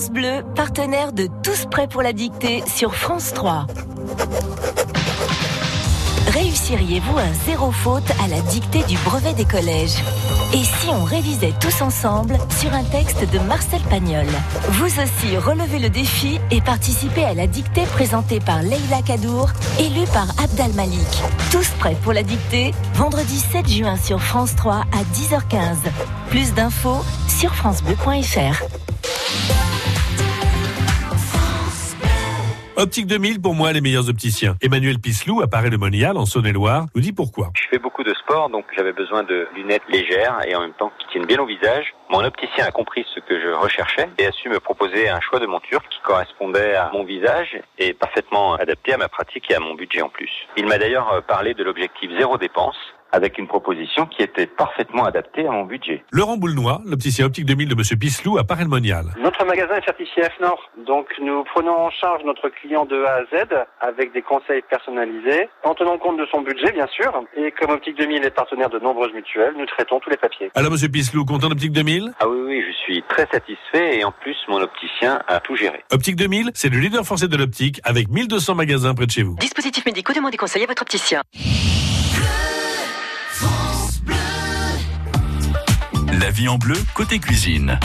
France 0.00 0.12
Bleu, 0.12 0.42
partenaire 0.56 1.12
de 1.12 1.28
Tous 1.42 1.66
prêts 1.70 1.86
pour 1.86 2.00
la 2.00 2.14
dictée 2.14 2.64
sur 2.66 2.94
France 2.94 3.34
3. 3.34 3.66
Réussiriez-vous 6.28 7.18
un 7.18 7.34
zéro 7.44 7.70
faute 7.70 8.10
à 8.24 8.28
la 8.28 8.40
dictée 8.40 8.82
du 8.84 8.96
brevet 9.04 9.34
des 9.34 9.44
collèges? 9.44 9.98
Et 10.54 10.64
si 10.64 10.88
on 10.88 11.04
révisait 11.04 11.52
tous 11.60 11.82
ensemble 11.82 12.38
sur 12.58 12.72
un 12.72 12.84
texte 12.84 13.30
de 13.30 13.38
Marcel 13.40 13.82
Pagnol? 13.90 14.24
Vous 14.70 14.86
aussi 14.86 15.36
relevez 15.36 15.78
le 15.78 15.90
défi 15.90 16.40
et 16.50 16.62
participez 16.62 17.24
à 17.24 17.34
la 17.34 17.46
dictée 17.46 17.84
présentée 17.92 18.40
par 18.40 18.62
Leila 18.62 19.02
Kadour, 19.04 19.50
élue 19.78 20.06
par 20.14 20.30
Abdal 20.42 20.72
Malik. 20.72 21.22
Tous 21.52 21.68
prêts 21.78 21.96
pour 22.02 22.14
la 22.14 22.22
dictée 22.22 22.72
Vendredi 22.94 23.38
7 23.38 23.68
juin 23.68 23.96
sur 23.98 24.22
France 24.22 24.56
3 24.56 24.76
à 24.76 25.02
10h15. 25.14 25.76
Plus 26.30 26.54
d'infos 26.54 27.04
sur 27.28 27.54
francebleu.fr. 27.54 28.64
Optique 32.76 33.06
2000, 33.06 33.42
pour 33.42 33.54
moi, 33.54 33.72
les 33.72 33.80
meilleurs 33.80 34.08
opticiens. 34.08 34.56
Emmanuel 34.62 34.98
Pislou, 34.98 35.42
à 35.42 35.48
Paris 35.48 35.70
de 35.70 35.76
Monial, 35.76 36.16
en 36.16 36.24
Saône-et-Loire, 36.24 36.86
nous 36.94 37.00
dit 37.00 37.12
pourquoi. 37.12 37.50
Je 37.54 37.68
fais 37.68 37.78
beaucoup 37.78 38.04
de 38.04 38.14
sport, 38.14 38.48
donc 38.48 38.64
j'avais 38.76 38.92
besoin 38.92 39.24
de 39.24 39.48
lunettes 39.56 39.82
légères 39.88 40.38
et 40.46 40.54
en 40.54 40.60
même 40.60 40.72
temps 40.74 40.92
qui 40.98 41.06
tiennent 41.08 41.26
bien 41.26 41.40
au 41.40 41.46
visage. 41.46 41.92
Mon 42.10 42.24
opticien 42.24 42.64
a 42.64 42.70
compris 42.70 43.04
ce 43.12 43.20
que 43.20 43.40
je 43.40 43.48
recherchais 43.48 44.08
et 44.18 44.26
a 44.26 44.32
su 44.32 44.48
me 44.48 44.60
proposer 44.60 45.08
un 45.08 45.20
choix 45.20 45.40
de 45.40 45.46
monture 45.46 45.82
qui 45.90 45.98
correspondait 46.02 46.74
à 46.74 46.90
mon 46.92 47.04
visage 47.04 47.60
et 47.78 47.92
parfaitement 47.92 48.54
adapté 48.54 48.94
à 48.94 48.96
ma 48.96 49.08
pratique 49.08 49.50
et 49.50 49.56
à 49.56 49.60
mon 49.60 49.74
budget 49.74 50.02
en 50.02 50.08
plus. 50.08 50.30
Il 50.56 50.66
m'a 50.66 50.78
d'ailleurs 50.78 51.12
euh, 51.12 51.20
parlé 51.20 51.54
de 51.54 51.64
l'objectif 51.64 52.10
zéro 52.18 52.38
dépense 52.38 52.76
avec 53.12 53.38
une 53.38 53.46
proposition 53.46 54.06
qui 54.06 54.22
était 54.22 54.46
parfaitement 54.46 55.04
adaptée 55.04 55.46
à 55.46 55.50
mon 55.50 55.64
budget. 55.64 56.04
Laurent 56.12 56.36
Boulnois, 56.36 56.80
l'opticien 56.86 57.26
optique 57.26 57.46
2000 57.46 57.68
de 57.68 57.74
Monsieur 57.74 57.96
Pislou, 57.96 58.38
à 58.38 58.44
Paris 58.44 58.64
de 58.64 58.68
Monial. 58.68 59.06
Notre 59.20 59.44
magasin 59.44 59.74
est 59.76 59.84
certifié 59.84 60.22
FNOR, 60.38 60.70
donc 60.86 61.06
nous 61.20 61.44
prenons 61.44 61.76
en 61.76 61.90
charge 61.90 62.22
notre 62.24 62.48
client 62.48 62.84
de 62.84 63.02
A 63.04 63.16
à 63.16 63.24
Z 63.24 63.48
avec 63.80 64.12
des 64.12 64.22
conseils 64.22 64.62
personnalisés, 64.68 65.48
en 65.64 65.74
tenant 65.74 65.98
compte 65.98 66.18
de 66.18 66.26
son 66.30 66.42
budget 66.42 66.72
bien 66.72 66.86
sûr. 66.88 67.12
Et 67.36 67.52
comme 67.52 67.70
Optique 67.70 67.96
2000 67.98 68.24
est 68.24 68.30
partenaire 68.30 68.70
de 68.70 68.78
nombreuses 68.78 69.12
mutuelles, 69.12 69.54
nous 69.58 69.66
traitons 69.66 70.00
tous 70.00 70.10
les 70.10 70.16
papiers. 70.16 70.50
Alors, 70.54 70.70
Monsieur 70.70 70.88
Pislou, 70.88 71.24
content 71.24 71.48
d'Optique 71.48 71.72
2000 71.72 72.12
Ah 72.20 72.28
oui, 72.28 72.38
oui, 72.46 72.64
je 72.66 72.72
suis 72.84 73.02
très 73.08 73.26
satisfait 73.26 73.98
et 73.98 74.04
en 74.04 74.12
plus 74.12 74.36
mon 74.48 74.60
opticien 74.60 75.20
a 75.26 75.40
tout 75.40 75.56
géré. 75.56 75.84
Optique 75.92 76.16
2000, 76.16 76.50
c'est 76.54 76.68
le 76.68 76.78
leader 76.78 77.04
français 77.04 77.28
de 77.28 77.36
l'optique 77.36 77.80
avec 77.84 78.08
1200 78.08 78.54
magasins 78.54 78.94
près 78.94 79.06
de 79.06 79.10
chez 79.10 79.22
vous. 79.22 79.36
Dispositifs 79.36 79.86
médicaux, 79.86 80.12
demandez 80.12 80.36
conseil 80.36 80.64
à 80.64 80.66
votre 80.66 80.82
opticien. 80.82 81.22
La 86.20 86.30
vie 86.30 86.48
en 86.48 86.58
bleu, 86.58 86.76
côté 86.92 87.18
cuisine. 87.18 87.80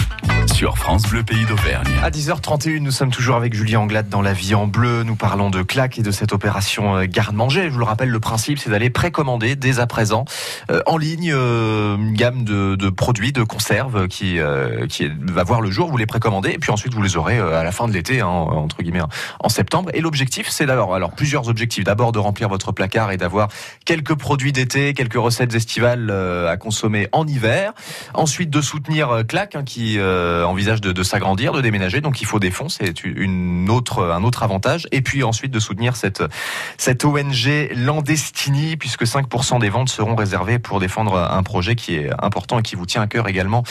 Sur 0.54 0.78
France 0.78 1.04
Bleu 1.04 1.24
Pays 1.24 1.46
d'Auvergne. 1.46 1.88
À 2.04 2.10
10h31, 2.10 2.80
nous 2.80 2.92
sommes 2.92 3.10
toujours 3.10 3.36
avec 3.36 3.54
Julien 3.54 3.80
Anglade 3.80 4.10
dans 4.10 4.22
La 4.22 4.34
Vie 4.34 4.56
en 4.56 4.68
Bleu. 4.68 5.04
Nous 5.04 5.16
parlons 5.16 5.50
de 5.50 5.64
claques 5.64 6.00
et 6.00 6.02
de 6.02 6.12
cette 6.12 6.34
opération 6.34 6.96
euh, 6.96 7.06
garde-manger. 7.08 7.66
Je 7.66 7.70
vous 7.70 7.80
le 7.80 7.86
rappelle, 7.86 8.10
le 8.10 8.20
principe, 8.20 8.60
c'est 8.60 8.70
d'aller 8.70 8.90
précommander 8.90 9.56
dès 9.56 9.80
à 9.80 9.88
présent 9.88 10.24
euh, 10.70 10.82
en 10.86 10.98
ligne 10.98 11.32
euh, 11.34 11.96
une 11.98 12.14
gamme 12.14 12.44
de, 12.46 12.76
de 12.76 12.90
produits, 12.90 13.34
de 13.34 13.44
conserves 13.44 14.08
qui, 14.08 14.40
euh, 14.40 14.88
qui 14.88 15.10
va 15.22 15.44
voir 15.44 15.62
le 15.62 15.72
jour. 15.72 15.90
Vous 15.90 15.98
les 15.98 16.06
précommandez 16.06 16.52
et 16.52 16.58
puis 16.58 16.72
ensuite 16.72 16.94
vous 16.94 17.02
les 17.02 17.18
aurez 17.18 17.38
euh, 17.38 17.60
à 17.60 17.64
la 17.64 17.72
fin 17.72 17.88
de 17.88 17.94
l'été, 17.94 18.22
hein, 18.22 18.28
entre 18.28 18.82
guillemets, 18.82 19.02
en 19.40 19.50
septembre. 19.50 19.90
Et 19.94 20.00
l'objectif, 20.00 20.48
c'est 20.50 20.66
d'abord, 20.66 20.96
alors 20.96 21.12
plusieurs 21.12 21.50
objectifs. 21.50 21.84
D'abord 21.84 22.12
de 22.12 22.20
remplir 22.20 22.50
votre 22.50 22.72
placard 22.72 23.12
et 23.12 23.18
d'avoir 23.18 23.50
quelques 23.86 24.16
produits 24.16 24.54
d'été, 24.54 24.94
quelques 24.94 25.16
recettes 25.16 25.56
estivales 25.56 26.10
euh, 26.10 26.50
à 26.50 26.56
consommer 26.56 27.10
en 27.12 27.28
hiver. 27.28 27.74
Ensuite, 28.26 28.50
de 28.50 28.60
soutenir 28.60 29.12
euh, 29.12 29.22
Clac, 29.24 29.56
hein, 29.56 29.64
qui 29.64 30.00
euh, 30.00 30.44
envisage 30.48 30.82
de, 30.82 31.04
s'agrandir, 31.04 31.54
de 31.54 31.62
déménager. 31.62 32.02
Donc, 32.02 32.22
il 32.22 32.26
faut 32.26 32.40
des 32.40 32.50
fonds, 32.50 32.70
c'est 32.70 33.04
une 33.04 33.70
autre, 33.70 34.04
un 34.04 34.24
autre 34.24 34.42
avantage. 34.42 34.88
Et 34.92 35.04
puis 35.04 35.24
ensuite, 35.24 35.52
de 35.52 35.60
soutenir 35.60 35.96
cette, 35.96 36.24
cette 36.80 37.06
ONG 37.06 37.70
Landestini, 37.76 38.78
puisque 38.78 39.04
5% 39.04 39.60
des 39.60 39.70
ventes 39.70 39.90
seront 39.90 40.16
réservées 40.16 40.58
pour 40.58 40.80
défendre 40.80 41.20
un 41.20 41.44
projet 41.44 41.76
qui 41.76 41.98
est 41.98 42.10
important 42.18 42.58
et 42.58 42.64
qui 42.64 42.76
vous 42.76 42.88
tient 42.88 43.04
à 43.04 43.06
cœur 43.06 43.28
également, 43.28 43.62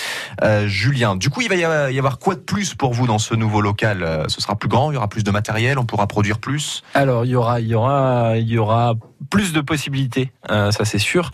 euh, 0.45 0.69
Julien. 0.69 1.17
Du 1.17 1.31
coup, 1.31 1.40
il 1.40 1.49
va 1.49 1.57
y 1.57 1.64
avoir, 1.99 2.21
quoi 2.21 2.37
de 2.37 2.40
plus 2.40 2.77
pour 2.77 2.95
vous 2.95 3.09
dans 3.09 3.19
ce 3.19 3.35
nouveau 3.35 3.61
local 3.61 4.25
Ce 4.29 4.40
sera 4.40 4.55
plus 4.55 4.69
grand, 4.69 4.93
il 4.93 4.95
y 4.95 4.99
aura 4.99 5.09
plus 5.09 5.25
de 5.25 5.33
matériel, 5.33 5.81
on 5.81 5.85
pourra 5.85 6.07
produire 6.07 6.38
plus? 6.38 6.85
Alors 6.95 7.25
il 7.25 7.33
y 7.33 7.35
aura, 7.35 7.59
il 7.59 7.67
y 7.67 7.75
aura, 7.75 8.37
il 8.37 8.49
y 8.49 8.57
aura 8.57 8.95
plus 9.31 9.53
de 9.53 9.61
possibilités, 9.61 10.31
ça 10.49 10.85
c'est 10.85 10.99
sûr. 10.99 11.33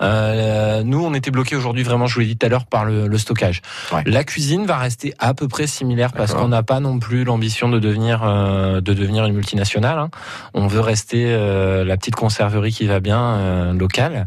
Nous, 0.00 1.04
on 1.04 1.12
était 1.12 1.30
bloqués 1.30 1.56
aujourd'hui 1.56 1.82
vraiment, 1.82 2.06
je 2.06 2.14
vous 2.14 2.20
l'ai 2.20 2.26
dit 2.26 2.38
tout 2.38 2.46
à 2.46 2.48
l'heure, 2.48 2.61
par 2.66 2.84
le, 2.84 3.06
le 3.08 3.18
stockage. 3.18 3.62
Ouais. 3.92 4.02
La 4.06 4.24
cuisine 4.24 4.66
va 4.66 4.76
rester 4.78 5.14
à 5.18 5.34
peu 5.34 5.48
près 5.48 5.66
similaire 5.66 6.12
parce 6.12 6.34
qu'on 6.34 6.48
n'a 6.48 6.62
pas 6.62 6.80
non 6.80 6.98
plus 6.98 7.24
l'ambition 7.24 7.68
de 7.68 7.78
devenir 7.78 8.22
euh, 8.24 8.80
de 8.80 8.92
devenir 8.94 9.24
une 9.26 9.34
multinationale. 9.34 9.98
hein. 9.98 10.10
On 10.54 10.66
veut 10.66 10.80
rester 10.80 11.26
euh, 11.28 11.84
la 11.84 11.96
petite 11.96 12.14
conserverie 12.16 12.72
qui 12.72 12.86
va 12.86 13.00
bien 13.00 13.20
euh, 13.22 13.72
locale. 13.72 14.26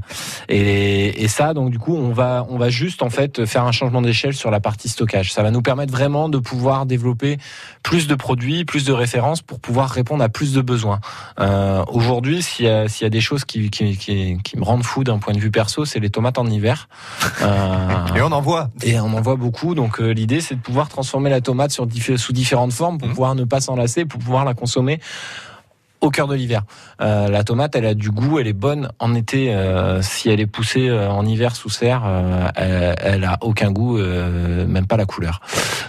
Et, 0.49 1.23
et 1.23 1.27
ça, 1.27 1.53
donc 1.53 1.69
du 1.71 1.79
coup, 1.79 1.95
on 1.95 2.11
va 2.11 2.45
on 2.49 2.57
va 2.57 2.69
juste 2.69 3.01
en 3.03 3.09
fait 3.09 3.45
faire 3.45 3.65
un 3.65 3.71
changement 3.71 4.01
d'échelle 4.01 4.33
sur 4.33 4.51
la 4.51 4.59
partie 4.59 4.89
stockage. 4.89 5.31
Ça 5.33 5.43
va 5.43 5.51
nous 5.51 5.61
permettre 5.61 5.91
vraiment 5.91 6.29
de 6.29 6.37
pouvoir 6.37 6.85
développer 6.85 7.37
plus 7.83 8.07
de 8.07 8.15
produits, 8.15 8.65
plus 8.65 8.85
de 8.85 8.93
références 8.93 9.41
pour 9.41 9.59
pouvoir 9.59 9.89
répondre 9.89 10.23
à 10.23 10.29
plus 10.29 10.53
de 10.53 10.61
besoins. 10.61 10.99
Aujourd'hui, 11.87 12.41
s'il 12.41 12.65
y, 12.65 12.69
a- 12.69 12.87
s'il 12.87 13.03
y 13.03 13.07
a 13.07 13.09
des 13.09 13.21
choses 13.21 13.45
qui, 13.45 13.69
qui, 13.69 13.97
qui, 13.97 14.37
qui 14.43 14.57
me 14.57 14.63
rendent 14.63 14.83
fou 14.83 15.03
d'un 15.03 15.17
point 15.19 15.33
de 15.33 15.39
vue 15.39 15.51
perso, 15.51 15.85
c'est 15.85 15.99
les 15.99 16.09
tomates 16.09 16.37
en 16.37 16.45
hiver. 16.45 16.87
Et 18.15 18.21
on 18.25 18.31
en 18.31 18.41
voit. 18.41 18.69
et 18.83 18.99
on 18.99 19.05
en 19.13 19.21
voit 19.21 19.35
beaucoup. 19.35 19.75
Donc 19.75 19.99
euh, 19.99 20.09
l'idée, 20.11 20.41
c'est 20.41 20.55
de 20.55 20.61
pouvoir 20.61 20.89
transformer 20.89 21.29
la 21.29 21.41
tomate 21.41 21.71
sur 21.71 21.88
sous 22.17 22.33
différentes 22.33 22.73
formes 22.73 22.97
pour 22.97 23.07
Mhm. 23.07 23.13
pouvoir 23.13 23.35
ne 23.35 23.43
pas 23.43 23.61
s'en 23.61 23.75
lasser, 23.75 24.05
pour 24.05 24.19
pouvoir 24.19 24.45
la 24.45 24.53
consommer 24.53 24.99
au 26.01 26.11
cœur 26.11 26.27
de 26.27 26.35
l'hiver. 26.35 26.61
Euh, 27.01 27.29
la 27.29 27.43
tomate, 27.43 27.75
elle 27.75 27.85
a 27.85 27.93
du 27.95 28.11
goût, 28.11 28.38
elle 28.38 28.45
est 28.47 28.53
bonne 28.53 28.89
en 28.99 29.15
été. 29.15 29.53
euh, 29.55 30.01
si 30.03 30.29
elle 30.29 30.39
est 30.39 30.45
poussée 30.45 30.88
euh, 30.88 31.09
en 31.09 31.25
hiver 31.25 31.55
sous 31.55 31.69
serre, 31.69 32.03
elle, 32.55 32.95
elle 33.01 33.23
a 33.23 33.38
aucun 33.41 33.71
goût, 33.71 33.97
même 33.97 34.85
pas 34.88 34.97
la 34.97 35.05
couleur. 35.05 35.39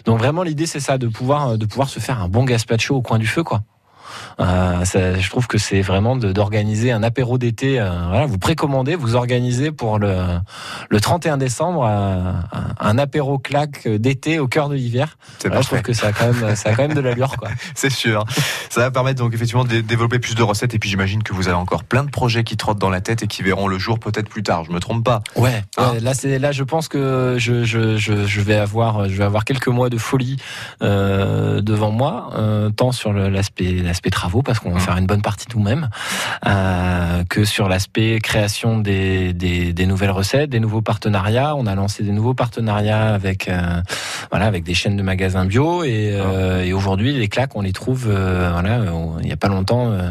Donc 0.07 0.19
vraiment, 0.19 0.43
l'idée, 0.43 0.67
c'est 0.67 0.81
ça, 0.81 0.97
de 0.97 1.09
pouvoir 1.09 1.59
de 1.59 1.67
pouvoir 1.67 1.89
se 1.89 2.01
faire 2.01 2.23
un 2.23 2.29
bon 2.29 2.45
gazpacho 2.45 2.95
au 2.97 3.03
coin 3.03 3.19
du 3.19 3.27
feu, 3.27 3.43
quoi. 3.43 3.63
Euh, 4.39 4.85
ça, 4.85 5.19
je 5.19 5.31
trouve 5.31 5.47
que 5.47 5.57
c'est 5.59 5.81
vraiment 5.81 6.15
d'organiser 6.17 6.93
un 6.93 7.03
apéro 7.03 7.39
d'été. 7.39 7.81
euh, 7.81 7.91
voilà, 8.09 8.27
vous 8.27 8.39
précommandez, 8.39 8.95
vous 8.95 9.15
organisez 9.17 9.73
pour 9.73 9.99
le, 9.99 10.15
le 10.91 11.01
31 11.01 11.39
décembre 11.39 11.87
euh, 11.89 12.33
un, 12.79 12.99
apéro 12.99 13.39
claque 13.39 13.89
d'été 13.89 14.39
au 14.39 14.47
cœur 14.49 14.69
de 14.69 14.75
l'hiver. 14.75 15.17
Voilà, 15.45 15.63
je 15.63 15.67
trouve 15.69 15.83
que 15.83 15.93
ça 15.93 16.09
a 16.09 16.13
quand 16.13 16.33
même, 16.33 16.55
ça 16.57 16.71
a 16.71 16.75
quand 16.75 16.83
même 16.87 16.95
de 16.95 17.01
l'allure. 17.01 17.35
C'est 17.75 17.91
sûr. 17.91 18.25
Ça 18.69 18.81
va 18.83 18.91
permettre 18.91 19.23
donc 19.23 19.33
effectivement 19.35 19.65
de 19.65 19.69
dé- 19.71 19.83
développer 19.83 20.19
plus 20.19 20.35
de 20.35 20.43
recettes. 20.43 20.75
Et 20.75 20.79
puis 20.79 20.91
j'imagine 20.91 21.23
que 21.23 21.33
vous 21.33 21.49
avez 21.49 21.57
encore 21.57 21.85
plein 21.85 22.05
de 22.05 22.11
projets 22.11 22.45
qui 22.45 22.57
trottent 22.57 22.79
dans 22.79 22.91
la 22.91 23.01
tête 23.01 23.23
et 23.23 23.27
qui 23.27 23.43
verront 23.43 23.69
le 23.69 23.79
jour 23.79 23.99
peut-être 23.99 24.29
plus 24.29 24.43
tard. 24.43 24.65
Je 24.65 24.73
me 24.73 24.81
trompe 24.81 25.05
pas. 25.05 25.23
Ouais, 25.37 25.63
Hein 25.79 25.95
là 26.03 26.13
c'est 26.15 26.39
là 26.39 26.53
je 26.53 26.63
pense 26.63 26.89
que 26.89 27.37
je, 27.39 27.65
je, 27.65 27.97
je, 27.97 28.27
je 28.27 28.41
vais 28.41 28.57
avoir 28.57 29.09
je 29.09 29.15
vais 29.17 29.25
avoir 29.25 29.45
quelques 29.45 29.69
mois 29.69 29.89
de 29.89 29.99
folie 29.99 30.37
euh, 30.83 31.61
devant 31.63 31.91
moi, 31.91 32.31
tant 32.77 32.93
sur 32.93 33.13
l'aspect 33.13 33.73
l'aspect 33.83 34.11
travaux 34.27 34.43
parce 34.43 34.59
qu'on 34.59 34.71
va 34.71 34.77
Mhm. 34.77 34.81
faire 34.81 34.97
une 34.97 35.07
bonne 35.07 35.23
partie 35.23 35.47
nous-mêmes, 35.55 35.89
euh, 36.49 37.23
que 37.31 37.45
sur 37.45 37.69
l'aspect 37.69 38.19
création 38.21 38.79
des, 38.79 39.33
des, 39.33 39.73
des 39.73 39.87
nouvelles 39.87 40.11
recettes, 40.11 40.51
des 40.51 40.59
nouveaux 40.59 40.83
partenariats. 40.83 41.55
On 41.55 41.65
a 41.67 41.75
lancé 41.77 42.03
des 42.03 42.11
nouveaux 42.11 42.35
partenariats 42.35 43.15
avec 43.15 43.49
euh, 43.49 43.81
voilà 44.33 44.47
avec 44.47 44.65
des 44.65 44.75
chaînes 44.75 44.97
de 44.97 45.03
magasins 45.03 45.45
bio 45.45 45.85
et, 45.85 46.11
euh, 46.15 46.65
et 46.65 46.73
aujourd'hui 46.73 47.13
les 47.13 47.29
claques 47.29 47.55
on 47.55 47.61
les 47.63 47.73
trouve 47.73 48.07
euh, 48.09 48.51
voilà 48.53 48.81
il 49.23 49.29
y 49.29 49.33
a 49.33 49.37
pas 49.37 49.49
longtemps 49.49 49.93
euh, 49.93 50.11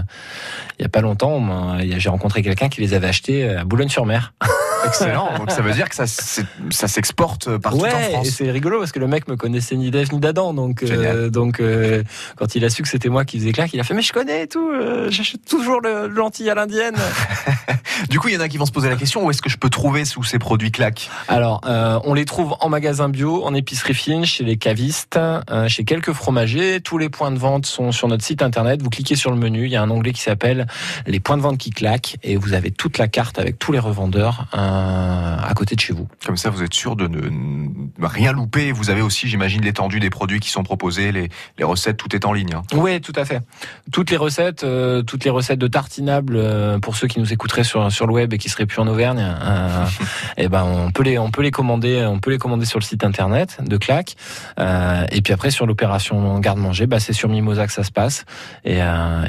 il 0.80 0.84
y 0.84 0.86
a 0.86 0.90
pas 0.90 1.02
longtemps 1.02 1.40
a- 1.74 1.80
j'ai 1.98 2.10
rencontré 2.10 2.42
quelqu'un 2.42 2.70
qui 2.70 2.80
les 2.82 2.94
avait 2.94 3.08
achetés 3.08 3.50
à 3.50 3.64
Boulogne-sur-Mer. 3.66 4.34
Excellent. 4.86 5.38
donc 5.38 5.52
ça 5.52 5.62
veut 5.62 5.74
dire 5.74 5.90
que 5.90 5.96
ça, 5.96 6.06
ça 6.08 6.88
s'exporte 6.88 7.58
partout 7.58 7.80
en 7.80 7.82
ouais, 7.82 8.10
et 8.10 8.14
France. 8.14 8.30
c'est 8.30 8.52
rigolo 8.52 8.80
parce 8.80 8.92
que 8.92 9.00
le 9.00 9.08
mec 9.08 9.28
me 9.28 9.36
connaissait 9.36 9.76
ni 9.76 9.92
d'Ève 9.92 10.12
ni 10.14 10.20
d'Adam, 10.20 10.54
donc 10.54 10.84
euh, 10.84 11.30
donc 11.30 11.60
euh, 11.60 12.04
quand 12.36 12.56
il 12.56 12.66
a 12.66 12.70
su 12.70 12.84
que 12.84 12.90
c'était 12.90 13.10
moi 13.10 13.26
qui 13.26 13.40
faisais 13.40 13.52
claque, 13.52 13.74
il 13.74 13.80
a 13.80 13.84
fait 13.84 13.94
mais 13.94 14.02
je 14.02 14.14
connais 14.14 14.44
et 14.44 14.48
tout, 14.48 14.70
euh, 14.72 15.10
j'achète 15.10 15.46
toujours 15.46 15.82
le, 15.82 16.08
le 16.08 16.16
lentilles 16.16 16.50
à 16.50 16.56
l'indienne. 16.56 16.96
Du 18.10 18.20
coup, 18.20 18.28
il 18.28 18.34
y 18.34 18.38
en 18.38 18.42
a 18.42 18.50
qui 18.50 18.58
vont 18.58 18.66
se 18.66 18.72
poser 18.72 18.90
la 18.90 18.96
question 18.96 19.26
où 19.26 19.32
est-ce 19.32 19.42
que 19.42 19.50
je 19.50 19.58
peux 19.58 19.70
trouver 19.70 20.06
sous 20.06 20.24
ces 20.24 20.38
produits 20.38 20.72
claques 20.72 21.10
Alors 21.28 21.62
euh, 21.66 22.00
on 22.04 22.14
les 22.14 22.26
trouve 22.26 22.56
en 22.60 22.68
magasin 22.68 23.10
bio, 23.10 23.46
en 23.46 23.54
épicerie 23.54 23.94
fine, 23.94 24.26
chez 24.26 24.44
les 24.44 24.58
cavistes, 24.58 25.18
euh, 25.18 25.68
chez 25.68 25.86
quelques 25.86 26.12
fromagers. 26.12 26.82
Tous 26.82 26.98
les 26.98 27.10
points 27.10 27.32
de 27.32 27.38
vente 27.38 27.66
sont 27.66 27.92
sur 27.92 28.08
notre 28.08 28.24
site 28.24 28.42
internet. 28.42 28.82
Vous 28.82 28.90
cliquez 28.90 29.16
sur 29.16 29.32
le 29.32 29.38
menu, 29.38 29.66
il 29.66 29.72
y 29.72 29.76
a 29.76 29.82
un 29.82 29.90
onglet 29.90 30.12
qui 30.12 30.22
s'appelle 30.22 30.68
les 31.08 31.20
points 31.20 31.38
de 31.38 31.42
vente 31.42 31.58
qui 31.58 31.70
claquent 31.70 32.18
et 32.24 32.36
vous 32.36 32.54
avez 32.54 32.72
toute 32.72 32.98
la 32.98 33.08
carte 33.08 33.40
avec 33.40 33.60
tous 33.60 33.72
les 33.72 33.80
revendeurs. 33.80 34.48
Euh, 34.54 34.66
euh, 34.66 34.75
à 34.76 35.54
côté 35.56 35.76
de 35.76 35.80
chez 35.80 35.94
vous. 35.94 36.08
Comme 36.26 36.38
ça, 36.38 36.50
vous 36.50 36.64
êtes 36.64 36.74
sûr 36.74 36.96
de 36.96 37.08
ne 37.08 38.06
rien 38.06 38.32
louper. 38.32 38.72
Vous 38.72 38.90
avez 38.90 39.02
aussi, 39.02 39.28
j'imagine, 39.28 39.62
l'étendue 39.62 40.00
des 40.00 40.10
produits 40.10 40.40
qui 40.40 40.50
sont 40.50 40.64
proposés, 40.64 41.12
les, 41.12 41.30
les 41.58 41.64
recettes, 41.64 41.98
tout 41.98 42.14
est 42.16 42.26
en 42.26 42.34
ligne. 42.34 42.54
hein. 42.56 42.62
Oui, 42.74 43.02
tout 43.02 43.14
à 43.16 43.26
fait. 43.26 43.42
Toutes 43.92 44.12
les 44.12 44.18
recettes, 44.18 44.64
euh, 44.64 45.02
toutes 45.02 45.24
les 45.24 45.30
recettes 45.30 45.60
de 45.60 45.68
tartinables 45.68 46.36
euh, 46.36 46.80
pour 46.80 46.96
ceux 46.96 47.08
qui 47.08 47.20
nous 47.20 47.32
écouteraient 47.34 47.64
sur 47.64 47.92
sur 47.92 48.08
le 48.08 48.14
web 48.14 48.34
et 48.34 48.38
qui 48.38 48.50
seraient 48.50 48.66
plus 48.66 48.80
en 48.80 48.88
Auvergne, 48.88 49.20
euh, 49.22 49.86
eh 50.38 50.48
ben 50.48 50.64
on 50.64 50.92
peut 50.92 51.04
les 51.04 51.18
on 51.18 51.32
peut 51.32 51.42
les 51.42 51.52
commander, 51.52 52.06
on 52.06 52.20
peut 52.20 52.32
les 52.32 52.38
commander 52.38 52.66
sur 52.66 52.80
le 52.80 52.84
site 52.84 53.04
internet 53.04 53.58
de 53.66 53.78
Clac. 53.78 54.16
Euh, 54.60 55.06
et 55.12 55.22
puis 55.22 55.34
après 55.34 55.52
sur 55.52 55.66
l'opération 55.66 56.40
garde-manger, 56.40 56.88
bah 56.88 57.00
c'est 57.00 57.14
sur 57.14 57.30
Mimosa 57.30 57.68
que 57.68 57.74
ça 57.74 57.84
se 57.84 57.92
passe. 57.92 58.26
Et 58.64 58.80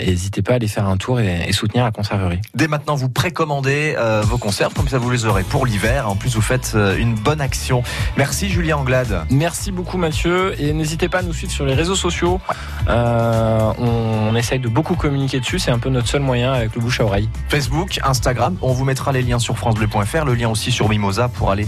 n'hésitez 0.05 0.43
pas 0.43 0.53
à 0.53 0.57
aller 0.57 0.69
faire 0.69 0.87
un 0.89 0.97
tour 0.97 1.21
et, 1.21 1.45
et 1.49 1.53
soutenir 1.53 1.85
la 1.85 1.91
conserverie. 1.91 2.41
Dès 2.55 2.69
maintenant, 2.69 2.95
vous 2.95 3.09
précommandez 3.09 3.95
vos 4.23 4.39
conserves, 4.39 4.75
comme 4.75 4.89
ça 4.89 4.99
vous 4.99 5.11
les 5.11 5.25
aurez 5.27 5.36
pour 5.45 5.67
l'hiver. 5.67 6.09
En 6.09 6.17
plus, 6.17 6.35
vous 6.35 6.41
faites 6.43 6.73
euh, 6.75 6.97
une 6.97 7.15
bonne 7.15 7.41
action. 7.41 7.83
Merci 8.17 8.49
Julien 8.49 8.77
Anglade. 8.79 9.25
Merci 9.31 9.73
beaucoup 9.73 9.99
Mathieu 9.99 10.55
et 10.61 10.73
n'hésitez 10.73 11.09
pas 11.09 11.19
à 11.19 11.23
nous 11.23 11.33
suivre 11.33 11.53
sur 11.53 11.65
les 11.67 11.75
réseaux 11.75 11.95
sociaux. 11.97 12.41
Euh, 12.89 13.73
on, 13.79 14.31
on 14.31 14.37
essaye 14.37 14.59
de 14.59 14.69
beaucoup 14.69 14.95
communiquer 14.95 15.41
dessus, 15.41 15.59
c'est 15.59 15.71
un 15.71 15.79
peu 15.79 15.89
notre 15.91 16.09
seul 16.09 16.21
moyen 16.23 16.53
avec 16.53 16.75
le 16.75 16.81
bouche 16.81 17.01
à 17.01 17.05
oreille. 17.05 17.29
Facebook, 17.49 17.99
Instagram, 18.05 18.57
on 18.63 18.73
vous 18.73 18.85
mettra 18.85 19.13
les 19.13 19.23
liens 19.23 19.39
sur 19.39 19.57
francebleu.fr, 19.59 20.25
le 20.25 20.35
lien 20.35 20.49
aussi 20.49 20.71
sur 20.73 20.89
Mimosa 20.89 21.29
pour 21.29 21.51
aller 21.51 21.67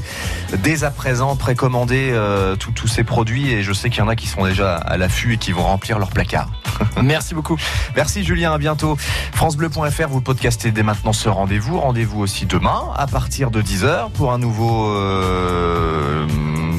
dès 0.63 0.85
à 0.85 0.91
présent 0.91 1.37
précommander 1.37 2.11
euh, 2.13 2.57
tous- 2.57 2.87
ces 2.87 3.05
produits. 3.05 3.51
Et 3.53 3.63
je 3.63 3.73
sais 3.73 3.91
qu'il 3.91 3.99
y 4.01 4.03
en 4.03 4.09
a 4.09 4.17
qui 4.17 4.27
sont 4.27 4.45
déjà 4.45 4.77
à 4.77 4.97
l'affût 4.97 5.35
et 5.35 5.37
qui 5.39 5.53
vont 5.53 5.63
remplir 5.65 5.99
leur 5.99 6.11
placard. 6.11 6.49
Merci 7.03 7.35
beaucoup. 7.35 7.57
Merci 7.97 8.25
Julien, 8.25 8.53
à 8.53 8.59
bientôt. 8.59 8.97
FranceBleu.fr, 9.33 10.09
vous 10.09 10.21
podcastez 10.21 10.71
dès 10.71 10.83
maintenant 10.83 11.13
ce 11.13 11.29
rendez-vous. 11.29 11.79
Rendez-vous 11.81 12.21
aussi 12.21 12.47
demain 12.47 12.83
à 12.97 13.07
partir 13.07 13.51
de 13.59 13.63
10h 13.63 14.11
pour 14.13 14.33
un 14.33 14.39
nouveau 14.39 14.89
euh, 14.89 16.25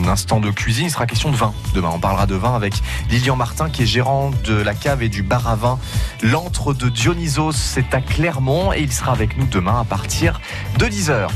instant 0.07 0.39
de 0.39 0.49
cuisine. 0.49 0.85
Il 0.85 0.89
sera 0.89 1.07
question 1.07 1.29
de 1.29 1.35
vin. 1.35 1.53
Demain, 1.73 1.89
on 1.93 1.99
parlera 1.99 2.25
de 2.25 2.35
vin 2.35 2.55
avec 2.55 2.73
Lilian 3.09 3.35
Martin 3.35 3.69
qui 3.69 3.83
est 3.83 3.85
gérant 3.85 4.31
de 4.45 4.53
la 4.53 4.73
cave 4.73 5.03
et 5.03 5.09
du 5.09 5.21
bar 5.21 5.45
à 5.49 5.55
vin. 5.57 5.77
L'antre 6.23 6.73
de 6.73 6.87
Dionysos, 6.87 7.51
c'est 7.51 7.93
à 7.93 7.99
Clermont 7.99 8.71
et 8.71 8.79
il 8.79 8.93
sera 8.93 9.11
avec 9.11 9.37
nous 9.37 9.45
demain 9.45 9.81
à 9.81 9.83
partir 9.83 10.39
de 10.77 10.85
10h. 10.85 11.27